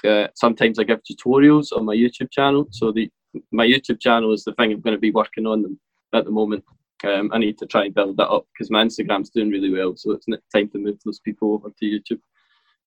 uh, 0.05 0.29
sometimes 0.35 0.79
I 0.79 0.85
give 0.85 1.01
tutorials 1.03 1.69
on 1.75 1.85
my 1.85 1.95
YouTube 1.95 2.31
channel. 2.31 2.67
So 2.71 2.93
the 2.93 3.11
my 3.53 3.67
YouTube 3.67 4.01
channel 4.01 4.33
is 4.33 4.45
the 4.45 4.53
thing 4.53 4.73
I'm 4.73 4.81
going 4.81 4.97
to 4.97 5.01
be 5.01 5.11
working 5.11 5.47
on 5.47 5.79
at 6.15 6.25
the 6.25 6.31
moment. 6.31 6.65
Um, 7.05 7.31
I 7.33 7.39
need 7.39 7.59
to 7.59 7.67
try 7.67 7.85
and 7.85 7.95
build 7.95 8.17
that 8.17 8.29
up 8.29 8.47
because 8.53 8.71
my 8.71 8.83
Instagram's 8.83 9.31
doing 9.31 9.51
really 9.51 9.71
well. 9.71 9.95
So 9.97 10.13
it's 10.13 10.27
time 10.55 10.69
to 10.71 10.79
move 10.79 10.99
those 11.05 11.21
people 11.21 11.53
over 11.55 11.69
to 11.69 11.85
YouTube 11.85 12.21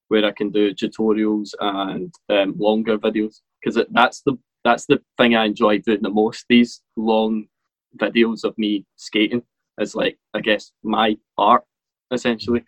where 0.08 0.26
I 0.26 0.32
can 0.32 0.50
do 0.50 0.74
tutorials 0.74 1.52
and 1.60 2.14
um, 2.30 2.56
longer 2.58 2.98
videos 2.98 3.42
because 3.62 3.84
that's 3.92 4.22
the 4.22 4.38
that's 4.66 4.86
the 4.86 5.00
thing 5.18 5.36
I 5.36 5.46
enjoy 5.46 5.80
doing 5.80 6.02
the 6.02 6.10
most. 6.10 6.46
These 6.50 6.82
long 6.98 7.46
videos 7.98 8.44
of 8.44 8.58
me 8.58 8.86
skating 8.96 9.44
is 9.80 9.96
like 9.96 10.18
I 10.34 10.42
guess 10.42 10.72
my 10.84 11.16
art 11.38 11.64
essentially. 12.12 12.64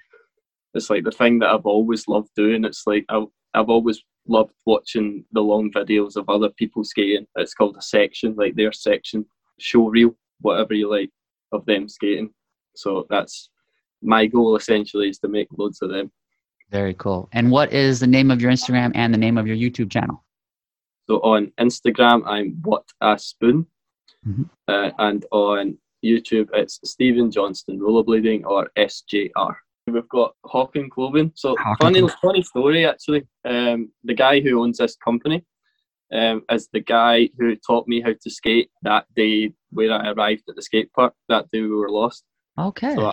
It's 0.74 0.90
like 0.90 1.04
the 1.04 1.12
thing 1.12 1.40
that 1.40 1.50
I've 1.50 1.66
always 1.66 2.08
loved 2.08 2.30
doing. 2.36 2.64
It's 2.64 2.84
like 2.86 3.06
I've, 3.10 3.28
I've 3.54 3.70
always 3.70 4.02
loved 4.28 4.54
watching 4.66 5.26
the 5.32 5.42
long 5.42 5.72
videos 5.72 6.16
of 6.16 6.30
other 6.30 6.50
people 6.50 6.84
skating. 6.84 7.28
It's 7.36 7.54
called 7.54 7.76
a 7.78 7.82
section, 7.82 8.36
like 8.36 8.56
their 8.56 8.72
section, 8.72 9.26
show 9.60 9.88
reel, 9.90 10.16
whatever 10.40 10.74
you 10.74 10.90
like, 10.90 11.10
of 11.52 11.66
them 11.66 11.90
skating. 11.90 12.30
So 12.76 13.06
that's 13.10 13.50
my 14.02 14.26
goal 14.26 14.56
essentially 14.56 15.10
is 15.10 15.20
to 15.20 15.28
make 15.28 15.48
loads 15.58 15.82
of 15.82 15.90
them. 15.90 16.12
Very 16.70 16.94
cool. 16.94 17.28
And 17.34 17.52
what 17.52 17.74
is 17.74 18.00
the 18.00 18.08
name 18.08 18.32
of 18.32 18.42
your 18.42 18.52
Instagram 18.52 18.92
and 18.96 19.14
the 19.14 19.18
name 19.18 19.38
of 19.38 19.46
your 19.46 19.58
YouTube 19.58 19.92
channel? 19.92 20.24
So 21.08 21.18
on 21.18 21.52
Instagram, 21.60 22.24
I'm 22.26 22.62
what 22.62 22.86
a 23.02 23.20
spoon, 23.20 23.68
mm-hmm. 24.26 24.44
uh, 24.70 24.92
and 24.98 25.26
on 25.32 25.78
YouTube, 26.04 26.50
it's 26.54 26.80
Stephen 26.84 27.32
Johnston 27.32 27.80
Rollerblading 27.80 28.46
or 28.46 28.70
SJR. 28.78 29.56
We've 29.88 30.08
got 30.10 30.36
Hawken 30.46 30.90
Clothing. 30.90 31.32
So 31.36 31.56
funny, 31.80 32.08
funny 32.22 32.44
story 32.44 32.86
actually. 32.86 33.28
Um, 33.46 33.92
the 34.04 34.14
guy 34.14 34.40
who 34.40 34.62
owns 34.62 34.78
this 34.78 34.96
company 34.96 35.44
um, 36.14 36.44
is 36.52 36.70
the 36.72 36.80
guy 36.82 37.30
who 37.38 37.56
taught 37.56 37.88
me 37.88 38.02
how 38.02 38.14
to 38.14 38.30
skate 38.30 38.70
that 38.84 39.06
day 39.16 39.54
where 39.72 39.92
I 39.92 40.12
arrived 40.12 40.44
at 40.50 40.56
the 40.56 40.62
skate 40.62 40.92
park. 40.94 41.14
That 41.30 41.50
day 41.52 41.62
we 41.62 41.70
were 41.70 41.90
lost. 41.90 42.24
Okay. 42.60 42.96
So 42.96 43.12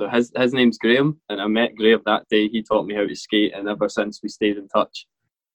so 0.00 0.08
his 0.08 0.32
his 0.34 0.54
name's 0.54 0.78
Graham, 0.78 1.20
and 1.28 1.42
I 1.42 1.46
met 1.46 1.76
Graham 1.76 2.00
that 2.06 2.26
day. 2.30 2.48
He 2.48 2.62
taught 2.62 2.86
me 2.86 2.94
how 2.94 3.06
to 3.06 3.14
skate, 3.14 3.52
and 3.54 3.68
ever 3.68 3.88
since 3.88 4.20
we 4.22 4.30
stayed 4.30 4.56
in 4.56 4.66
touch. 4.68 5.06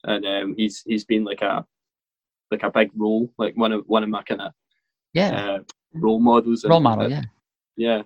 And 0.04 0.24
um, 0.26 0.54
he's 0.56 0.84
he's 0.86 1.04
been 1.04 1.24
like 1.24 1.42
a 1.42 1.66
like 2.52 2.62
a 2.62 2.70
big 2.70 2.92
role, 2.96 3.32
like 3.40 3.58
one 3.58 3.72
of 3.72 3.84
one 3.88 4.04
of 4.04 4.10
my 4.10 4.22
kind 4.22 4.42
of 4.42 4.52
yeah. 5.14 5.30
Uh, 5.30 5.60
role 5.96 6.20
models. 6.20 6.66
Role 6.66 6.80
model, 6.80 7.10
yeah. 7.10 7.22
Yeah. 7.78 8.02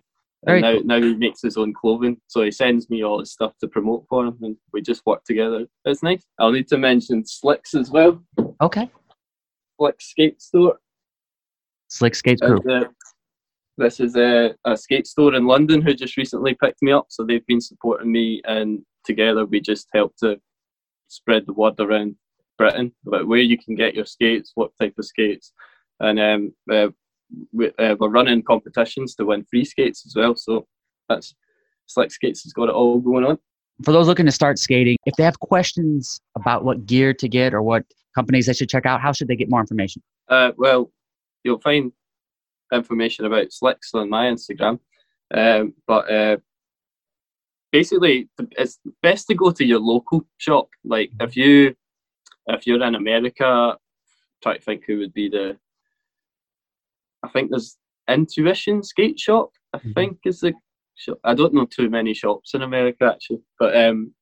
Very 0.46 0.62
now, 0.62 0.74
cool. 0.74 0.84
now 0.86 1.02
he 1.02 1.16
makes 1.16 1.42
his 1.42 1.58
own 1.58 1.74
clothing, 1.74 2.18
so 2.28 2.44
he 2.44 2.52
sends 2.52 2.90
me 2.90 3.04
all 3.04 3.20
his 3.20 3.32
stuff 3.32 3.54
to 3.60 3.68
promote 3.68 4.06
for 4.08 4.26
him, 4.26 4.38
and 4.42 4.56
we 4.72 4.82
just 4.82 5.06
work 5.06 5.24
together. 5.26 5.66
It's 5.84 6.02
nice. 6.02 6.24
I'll 6.40 6.52
need 6.52 6.70
to 6.70 6.78
mention 6.78 7.26
Slicks 7.26 7.76
as 7.76 7.92
well. 7.92 8.24
Okay. 8.62 8.90
Slick 9.78 10.02
Skate 10.02 10.42
Store. 10.42 10.78
Slick 11.90 12.16
Skate 12.16 12.40
Crew. 12.40 12.62
Uh, 12.70 12.86
this 13.78 14.00
is 14.00 14.16
a, 14.16 14.54
a 14.66 14.76
skate 14.76 15.08
store 15.08 15.36
in 15.36 15.46
London 15.46 15.82
who 15.82 15.94
just 15.94 16.18
recently 16.18 16.54
picked 16.54 16.82
me 16.82 16.92
up, 16.92 17.08
so 17.10 17.24
they've 17.24 17.46
been 17.48 17.62
supporting 17.62 18.12
me, 18.12 18.42
and 18.46 18.80
together 19.06 19.46
we 19.46 19.60
just 19.60 19.88
help 19.94 20.14
to 20.18 20.40
spread 21.08 21.46
the 21.46 21.54
word 21.54 21.80
around 21.80 22.16
Britain 22.58 22.94
about 23.08 23.28
where 23.28 23.40
you 23.40 23.58
can 23.58 23.76
get 23.76 23.96
your 23.96 24.06
skates, 24.06 24.52
what 24.56 24.72
type 24.80 24.94
of 24.98 25.06
skates, 25.06 25.54
and 26.02 26.20
um, 26.20 26.54
uh, 26.72 26.90
we, 27.52 27.72
uh, 27.80 27.96
we're 28.00 28.10
running 28.10 28.42
competitions 28.44 29.16
to 29.16 29.26
win 29.26 29.44
free 29.44 29.66
skates 29.66 30.06
as 30.06 30.16
well. 30.16 30.36
So 30.36 30.68
that's 31.08 31.36
Slick 31.88 32.12
Skates 32.12 32.44
has 32.44 32.54
got 32.54 32.70
it 32.70 32.76
all 32.76 33.00
going 33.00 33.26
on. 33.26 33.40
For 33.84 33.92
those 33.92 34.08
looking 34.08 34.26
to 34.26 34.32
start 34.32 34.60
skating, 34.60 34.98
if 35.06 35.16
they 35.16 35.24
have 35.24 35.40
questions 35.40 36.22
about 36.36 36.64
what 36.64 36.86
gear 36.86 37.14
to 37.14 37.28
get 37.28 37.54
or 37.54 37.62
what 37.62 37.86
companies 38.14 38.46
they 38.46 38.54
should 38.54 38.70
check 38.70 38.86
out, 38.86 39.02
how 39.02 39.12
should 39.12 39.28
they 39.28 39.36
get 39.36 39.50
more 39.50 39.62
information? 39.62 40.02
Uh, 40.28 40.52
well, 40.58 40.92
you'll 41.44 41.62
find 41.62 41.92
information 42.74 43.26
about 43.26 43.52
Slicks 43.52 43.94
on 43.94 44.10
my 44.10 44.26
Instagram, 44.26 44.80
um, 45.34 45.74
but 45.88 46.12
uh, 46.12 46.38
basically 47.72 48.30
it's 48.58 48.80
best 49.02 49.28
to 49.28 49.36
go 49.36 49.52
to 49.52 49.66
your 49.66 49.80
local 49.80 50.26
shop. 50.38 50.70
Like 50.84 51.12
if 51.20 51.36
you 51.36 51.76
if 52.48 52.66
you're 52.68 52.84
in 52.84 52.96
America, 52.96 53.78
try 54.42 54.58
to 54.58 54.62
think 54.62 54.84
who 54.86 55.00
would 55.00 55.14
be 55.14 55.30
the 55.30 55.58
I 57.24 57.30
think 57.30 57.50
there's 57.50 57.78
Intuition 58.10 58.84
Skate 58.84 59.20
Shop. 59.20 59.52
I 59.74 59.78
mm-hmm. 59.78 59.94
think 59.94 60.18
is 60.26 60.40
the 60.40 60.54
shop. 60.96 61.20
I 61.24 61.34
don't 61.34 61.54
know 61.54 61.66
too 61.66 61.90
many 61.90 62.14
shops 62.14 62.54
in 62.54 62.62
America 62.62 63.12
actually, 63.14 63.42
but 63.60 63.76
um, 63.76 64.14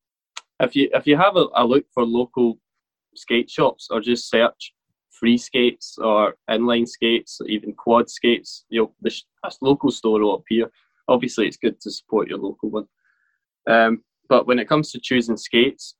if 0.59 0.75
you 0.75 0.89
if 0.93 1.07
you 1.07 1.17
have 1.17 1.35
a, 1.35 1.47
a 1.55 1.65
look 1.65 1.85
for 1.93 2.05
local 2.05 2.59
skate 3.15 3.49
shops 3.49 3.87
or 3.89 4.01
just 4.01 4.29
search 4.29 4.73
free 5.19 5.37
skates 5.37 5.97
or 5.97 6.35
inline 6.49 6.87
skates, 6.87 7.39
or 7.41 7.47
even 7.47 7.73
quad 7.73 8.09
skates, 8.09 8.65
you 8.69 8.81
know, 8.81 8.93
the 9.01 9.11
local 9.61 9.91
store 9.91 10.19
will 10.19 10.35
appear. 10.35 10.69
Obviously, 11.07 11.47
it's 11.47 11.57
good 11.57 11.79
to 11.81 11.91
support 11.91 12.27
your 12.27 12.37
local 12.37 12.69
one. 12.69 12.85
Um, 13.67 14.03
but 14.29 14.45
when 14.47 14.59
it 14.59 14.67
comes 14.67 14.91
to 14.91 14.99
choosing 14.99 15.37
skates, 15.37 15.95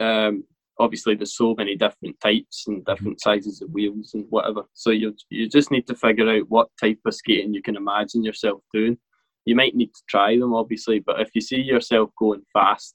um, 0.00 0.44
obviously 0.78 1.14
there's 1.14 1.36
so 1.36 1.54
many 1.56 1.76
different 1.76 2.18
types 2.20 2.64
and 2.66 2.78
mm-hmm. 2.78 2.92
different 2.92 3.20
sizes 3.20 3.62
of 3.62 3.70
wheels 3.70 4.12
and 4.14 4.26
whatever. 4.30 4.62
So 4.74 4.90
you 4.90 5.14
you 5.30 5.48
just 5.48 5.70
need 5.70 5.86
to 5.88 5.94
figure 5.94 6.28
out 6.28 6.48
what 6.48 6.68
type 6.80 6.98
of 7.06 7.14
skating 7.14 7.54
you 7.54 7.62
can 7.62 7.76
imagine 7.76 8.24
yourself 8.24 8.62
doing. 8.72 8.98
You 9.44 9.56
might 9.56 9.74
need 9.74 9.92
to 9.94 10.02
try 10.08 10.38
them, 10.38 10.54
obviously, 10.54 11.00
but 11.00 11.20
if 11.20 11.30
you 11.34 11.40
see 11.40 11.60
yourself 11.60 12.10
going 12.16 12.42
fast 12.52 12.94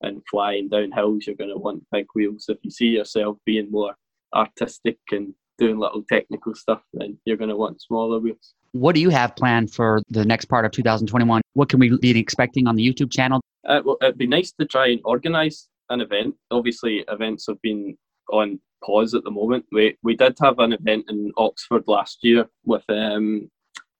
and 0.00 0.22
flying 0.30 0.68
down 0.68 0.90
hills, 0.90 1.26
you're 1.26 1.36
going 1.36 1.50
to 1.50 1.58
want 1.58 1.84
big 1.92 2.06
wheels. 2.14 2.46
If 2.48 2.58
you 2.62 2.70
see 2.70 2.86
yourself 2.86 3.36
being 3.44 3.70
more 3.70 3.94
artistic 4.34 4.98
and 5.10 5.34
doing 5.58 5.78
little 5.78 6.02
technical 6.10 6.54
stuff, 6.54 6.82
then 6.94 7.18
you're 7.24 7.36
going 7.36 7.50
to 7.50 7.56
want 7.56 7.82
smaller 7.82 8.18
wheels. 8.18 8.54
What 8.72 8.94
do 8.94 9.02
you 9.02 9.10
have 9.10 9.36
planned 9.36 9.72
for 9.72 10.00
the 10.08 10.24
next 10.24 10.46
part 10.46 10.64
of 10.64 10.72
2021? 10.72 11.42
What 11.52 11.68
can 11.68 11.78
we 11.78 11.96
be 11.98 12.18
expecting 12.18 12.66
on 12.66 12.74
the 12.74 12.90
YouTube 12.90 13.12
channel? 13.12 13.42
Uh, 13.68 13.82
well, 13.84 13.98
it'd 14.00 14.18
be 14.18 14.26
nice 14.26 14.52
to 14.52 14.64
try 14.64 14.88
and 14.88 15.00
organise 15.04 15.68
an 15.90 16.00
event. 16.00 16.34
Obviously, 16.50 17.04
events 17.08 17.46
have 17.48 17.60
been 17.62 17.96
on 18.32 18.60
pause 18.84 19.14
at 19.14 19.24
the 19.24 19.30
moment. 19.30 19.64
We 19.72 19.96
we 20.02 20.16
did 20.16 20.36
have 20.42 20.58
an 20.58 20.72
event 20.72 21.06
in 21.08 21.32
Oxford 21.36 21.84
last 21.86 22.18
year 22.22 22.46
with 22.64 22.84
um, 22.88 23.50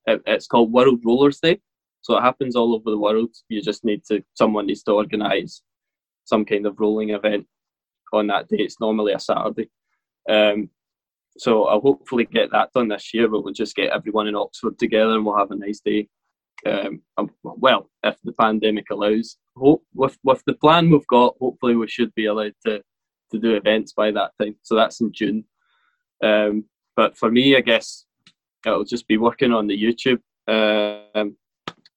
it, 0.07 0.23
it's 0.27 0.47
called 0.47 0.73
World 0.73 1.01
Rollers 1.05 1.41
Day. 1.41 1.61
So 2.03 2.17
it 2.17 2.23
happens 2.23 2.57
all 2.57 2.75
over 2.75 2.91
the 2.91 2.99
world. 2.99 3.31
You 3.49 3.63
just 3.63 3.85
need 3.85 4.05
to 4.07 4.23
someone 4.35 4.67
needs 4.67 4.83
to 4.85 4.93
organise 4.93 5.63
some 6.25 6.45
kind 6.45 6.67
of 6.67 6.79
rolling 6.81 7.11
event 7.11 7.47
on 8.13 8.27
that 8.29 8.49
day. 8.49 8.59
It's 8.59 8.81
normally 8.81 9.13
a 9.13 9.19
Saturday. 9.19 9.71
Um, 10.29 10.71
so 11.39 11.65
I'll 11.65 11.81
hopefully 11.81 12.27
get 12.27 12.51
that 12.53 12.73
done 12.73 12.89
this 12.89 13.15
year. 13.15 13.29
But 13.29 13.45
we'll 13.45 13.55
just 13.55 13.77
get 13.77 13.93
everyone 13.93 14.29
in 14.29 14.37
Oxford 14.37 14.79
together 14.79 15.15
and 15.15 15.25
we'll 15.25 15.39
have 15.39 15.51
a 15.51 15.57
nice 15.57 15.81
day 15.81 16.09
um, 16.67 17.03
um, 17.17 17.31
well, 17.43 17.91
if 18.05 18.17
the 18.23 18.33
pandemic 18.33 18.87
allows, 18.91 19.37
hope 19.57 19.85
with 19.95 20.17
with 20.23 20.43
the 20.47 20.55
plan 20.55 20.91
we've 20.91 21.07
got, 21.07 21.35
hopefully 21.41 21.77
we 21.77 21.89
should 21.89 22.15
be 22.15 22.27
allowed 22.27 22.55
to 22.67 22.83
to 23.33 23.39
do 23.39 23.55
events 23.55 23.93
by 23.93 24.11
that 24.13 24.33
time. 24.41 24.57
So 24.63 24.77
that's 24.77 25.01
in 25.01 25.13
June. 25.13 25.45
Um, 26.23 26.65
but 26.95 27.17
for 27.17 27.31
me, 27.31 27.57
I 27.57 27.61
guess 27.61 28.05
it'll 28.65 28.85
just 28.85 29.09
be 29.09 29.17
working 29.17 29.53
on 29.53 29.67
the 29.67 29.77
YouTube, 29.77 30.21
um, 30.47 31.37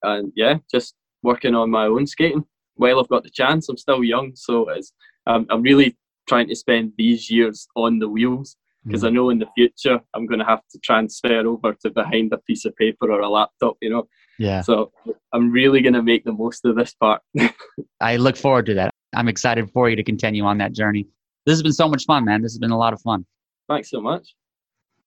and 0.01 0.31
yeah, 0.35 0.55
just 0.71 0.95
working 1.21 1.53
on 1.53 1.69
my 1.69 1.85
own 1.85 2.07
skating. 2.07 2.45
While 2.75 2.99
I've 2.99 3.09
got 3.09 3.23
the 3.23 3.29
chance, 3.29 3.69
I'm 3.69 3.77
still 3.77 4.03
young, 4.03 4.31
so 4.35 4.69
it's, 4.69 4.93
I'm 5.27 5.45
I'm 5.49 5.61
really 5.61 5.95
trying 6.27 6.47
to 6.47 6.55
spend 6.55 6.93
these 6.97 7.29
years 7.29 7.67
on 7.75 7.99
the 7.99 8.09
wheels 8.09 8.57
because 8.85 9.03
mm. 9.03 9.07
I 9.07 9.09
know 9.11 9.29
in 9.29 9.39
the 9.39 9.47
future 9.55 9.99
I'm 10.13 10.25
going 10.25 10.39
to 10.39 10.45
have 10.45 10.61
to 10.71 10.79
transfer 10.79 11.45
over 11.45 11.73
to 11.73 11.89
behind 11.91 12.33
a 12.33 12.37
piece 12.39 12.65
of 12.65 12.75
paper 12.75 13.11
or 13.11 13.19
a 13.19 13.29
laptop, 13.29 13.77
you 13.81 13.89
know. 13.89 14.07
Yeah. 14.39 14.61
So 14.61 14.91
I'm 15.33 15.51
really 15.51 15.81
going 15.81 15.93
to 15.93 16.03
make 16.03 16.23
the 16.23 16.33
most 16.33 16.65
of 16.65 16.75
this 16.75 16.93
part. 16.93 17.21
I 18.01 18.17
look 18.17 18.37
forward 18.37 18.65
to 18.67 18.73
that. 18.75 18.91
I'm 19.15 19.27
excited 19.27 19.69
for 19.71 19.89
you 19.89 19.95
to 19.95 20.03
continue 20.03 20.43
on 20.43 20.57
that 20.57 20.73
journey. 20.73 21.07
This 21.45 21.53
has 21.53 21.63
been 21.63 21.73
so 21.73 21.87
much 21.87 22.05
fun, 22.05 22.25
man. 22.25 22.41
This 22.41 22.51
has 22.53 22.59
been 22.59 22.71
a 22.71 22.77
lot 22.77 22.93
of 22.93 23.01
fun. 23.01 23.25
Thanks 23.69 23.89
so 23.89 24.01
much. 24.01 24.35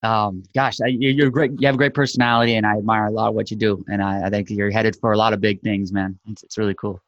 Um, 0.03 0.45
gosh, 0.55 0.77
you're 0.81 1.31
great. 1.31 1.53
You 1.59 1.67
have 1.67 1.75
a 1.75 1.79
great 1.79 1.95
personality, 1.95 2.55
and 2.55 2.65
I 2.65 2.77
admire 2.77 3.07
a 3.07 3.11
lot 3.11 3.29
of 3.29 3.35
what 3.35 3.51
you 3.51 3.57
do. 3.57 3.85
And 3.89 4.01
I, 4.01 4.27
I 4.27 4.31
think 4.31 4.49
you're 4.49 4.71
headed 4.71 4.97
for 5.01 5.13
a 5.13 5.17
lot 5.17 5.33
of 5.33 5.41
big 5.41 5.61
things, 5.63 5.93
man. 5.93 6.19
It's, 6.29 6.45
it's 6.45 6.57
really 6.57 6.75
cool. 6.75 7.01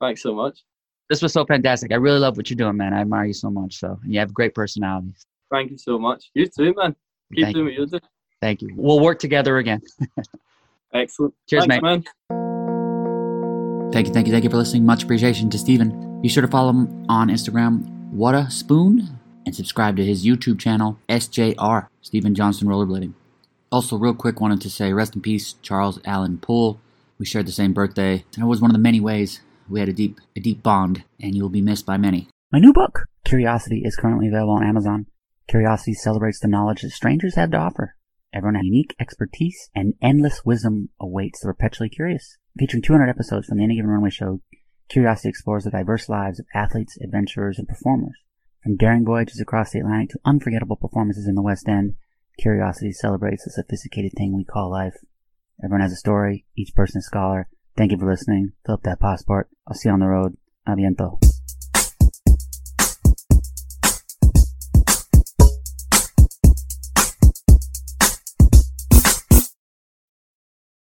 Thanks 0.00 0.22
so 0.22 0.34
much. 0.34 0.62
This 1.08 1.22
was 1.22 1.32
so 1.32 1.44
fantastic. 1.44 1.92
I 1.92 1.96
really 1.96 2.18
love 2.18 2.36
what 2.36 2.50
you're 2.50 2.56
doing, 2.56 2.76
man. 2.76 2.92
I 2.92 3.00
admire 3.00 3.24
you 3.24 3.32
so 3.32 3.50
much. 3.50 3.76
So, 3.78 3.98
and 4.02 4.12
you 4.12 4.20
have 4.20 4.32
great 4.32 4.54
personality. 4.54 5.12
Thank 5.50 5.70
you 5.70 5.78
so 5.78 5.98
much. 5.98 6.30
You 6.34 6.46
too, 6.46 6.74
man. 6.74 6.94
Keep 7.34 7.44
Thank 7.44 7.54
doing 7.54 7.66
what 7.66 7.74
you're 7.74 7.86
doing. 7.86 8.02
Thank 8.40 8.62
you. 8.62 8.70
We'll 8.76 9.00
work 9.00 9.18
together 9.18 9.58
again. 9.58 9.80
Excellent. 10.92 11.34
Cheers, 11.48 11.66
Thanks, 11.66 11.82
mate. 11.82 12.04
Man. 12.30 13.92
Thank 13.92 14.06
you, 14.06 14.12
thank 14.12 14.26
you, 14.26 14.32
thank 14.32 14.44
you 14.44 14.50
for 14.50 14.56
listening. 14.56 14.86
Much 14.86 15.02
appreciation 15.02 15.50
to 15.50 15.58
Stephen. 15.58 16.20
Be 16.20 16.28
sure 16.28 16.42
to 16.42 16.48
follow 16.48 16.70
him 16.70 17.06
on 17.08 17.28
Instagram, 17.28 17.88
What 18.10 18.34
a 18.34 18.50
Spoon, 18.50 19.18
and 19.44 19.54
subscribe 19.54 19.96
to 19.96 20.04
his 20.04 20.24
YouTube 20.24 20.60
channel, 20.60 20.98
SJR, 21.08 21.88
Stephen 22.00 22.34
Johnston 22.34 22.68
Rollerblading. 22.68 23.14
Also, 23.72 23.96
real 23.96 24.14
quick, 24.14 24.40
wanted 24.40 24.60
to 24.60 24.70
say 24.70 24.92
rest 24.92 25.14
in 25.14 25.22
peace, 25.22 25.54
Charles 25.62 26.00
Allen 26.04 26.38
Poole. 26.38 26.80
We 27.18 27.26
shared 27.26 27.46
the 27.46 27.52
same 27.52 27.72
birthday, 27.72 28.24
and 28.34 28.44
it 28.44 28.46
was 28.46 28.60
one 28.60 28.70
of 28.70 28.74
the 28.74 28.82
many 28.82 29.00
ways 29.00 29.40
we 29.68 29.80
had 29.80 29.88
a 29.88 29.92
deep, 29.92 30.20
a 30.36 30.40
deep 30.40 30.62
bond, 30.62 31.04
and 31.20 31.34
you 31.34 31.42
will 31.42 31.50
be 31.50 31.60
missed 31.60 31.86
by 31.86 31.96
many. 31.96 32.28
My 32.52 32.58
new 32.58 32.72
book, 32.72 33.06
Curiosity, 33.24 33.82
is 33.84 33.96
currently 33.96 34.28
available 34.28 34.54
on 34.54 34.66
Amazon. 34.66 35.06
Curiosity 35.48 35.94
celebrates 35.94 36.40
the 36.40 36.48
knowledge 36.48 36.82
that 36.82 36.90
strangers 36.90 37.34
have 37.34 37.50
to 37.52 37.56
offer 37.58 37.94
Everyone 38.32 38.54
has 38.54 38.64
unique 38.64 38.94
expertise 39.00 39.70
and 39.74 39.94
endless 40.00 40.44
wisdom 40.44 40.90
awaits 41.00 41.40
the 41.40 41.46
perpetually 41.46 41.88
curious. 41.88 42.36
Featuring 42.58 42.82
200 42.82 43.08
episodes 43.08 43.46
from 43.46 43.58
the 43.58 43.64
Any 43.64 43.76
Given 43.76 43.90
Runway 43.90 44.10
show, 44.10 44.40
Curiosity 44.88 45.28
explores 45.28 45.64
the 45.64 45.70
diverse 45.70 46.08
lives 46.08 46.40
of 46.40 46.46
athletes, 46.54 46.98
adventurers, 47.00 47.58
and 47.58 47.68
performers. 47.68 48.16
From 48.62 48.76
daring 48.76 49.04
voyages 49.04 49.40
across 49.40 49.70
the 49.70 49.78
Atlantic 49.78 50.10
to 50.10 50.20
unforgettable 50.24 50.76
performances 50.76 51.26
in 51.26 51.34
the 51.34 51.42
West 51.42 51.68
End, 51.68 51.94
Curiosity 52.38 52.92
celebrates 52.92 53.44
the 53.44 53.50
sophisticated 53.50 54.12
thing 54.16 54.34
we 54.34 54.44
call 54.44 54.70
life. 54.70 54.94
Everyone 55.62 55.82
has 55.82 55.92
a 55.92 55.96
story, 55.96 56.44
each 56.56 56.74
person 56.74 56.98
a 56.98 57.02
scholar. 57.02 57.48
Thank 57.76 57.92
you 57.92 57.98
for 57.98 58.10
listening. 58.10 58.52
Fill 58.66 58.76
up 58.76 58.82
that 58.82 59.00
passport. 59.00 59.48
I'll 59.66 59.74
see 59.74 59.88
you 59.88 59.92
on 59.92 60.00
the 60.00 60.08
road. 60.08 60.36
Aviento. 60.66 61.20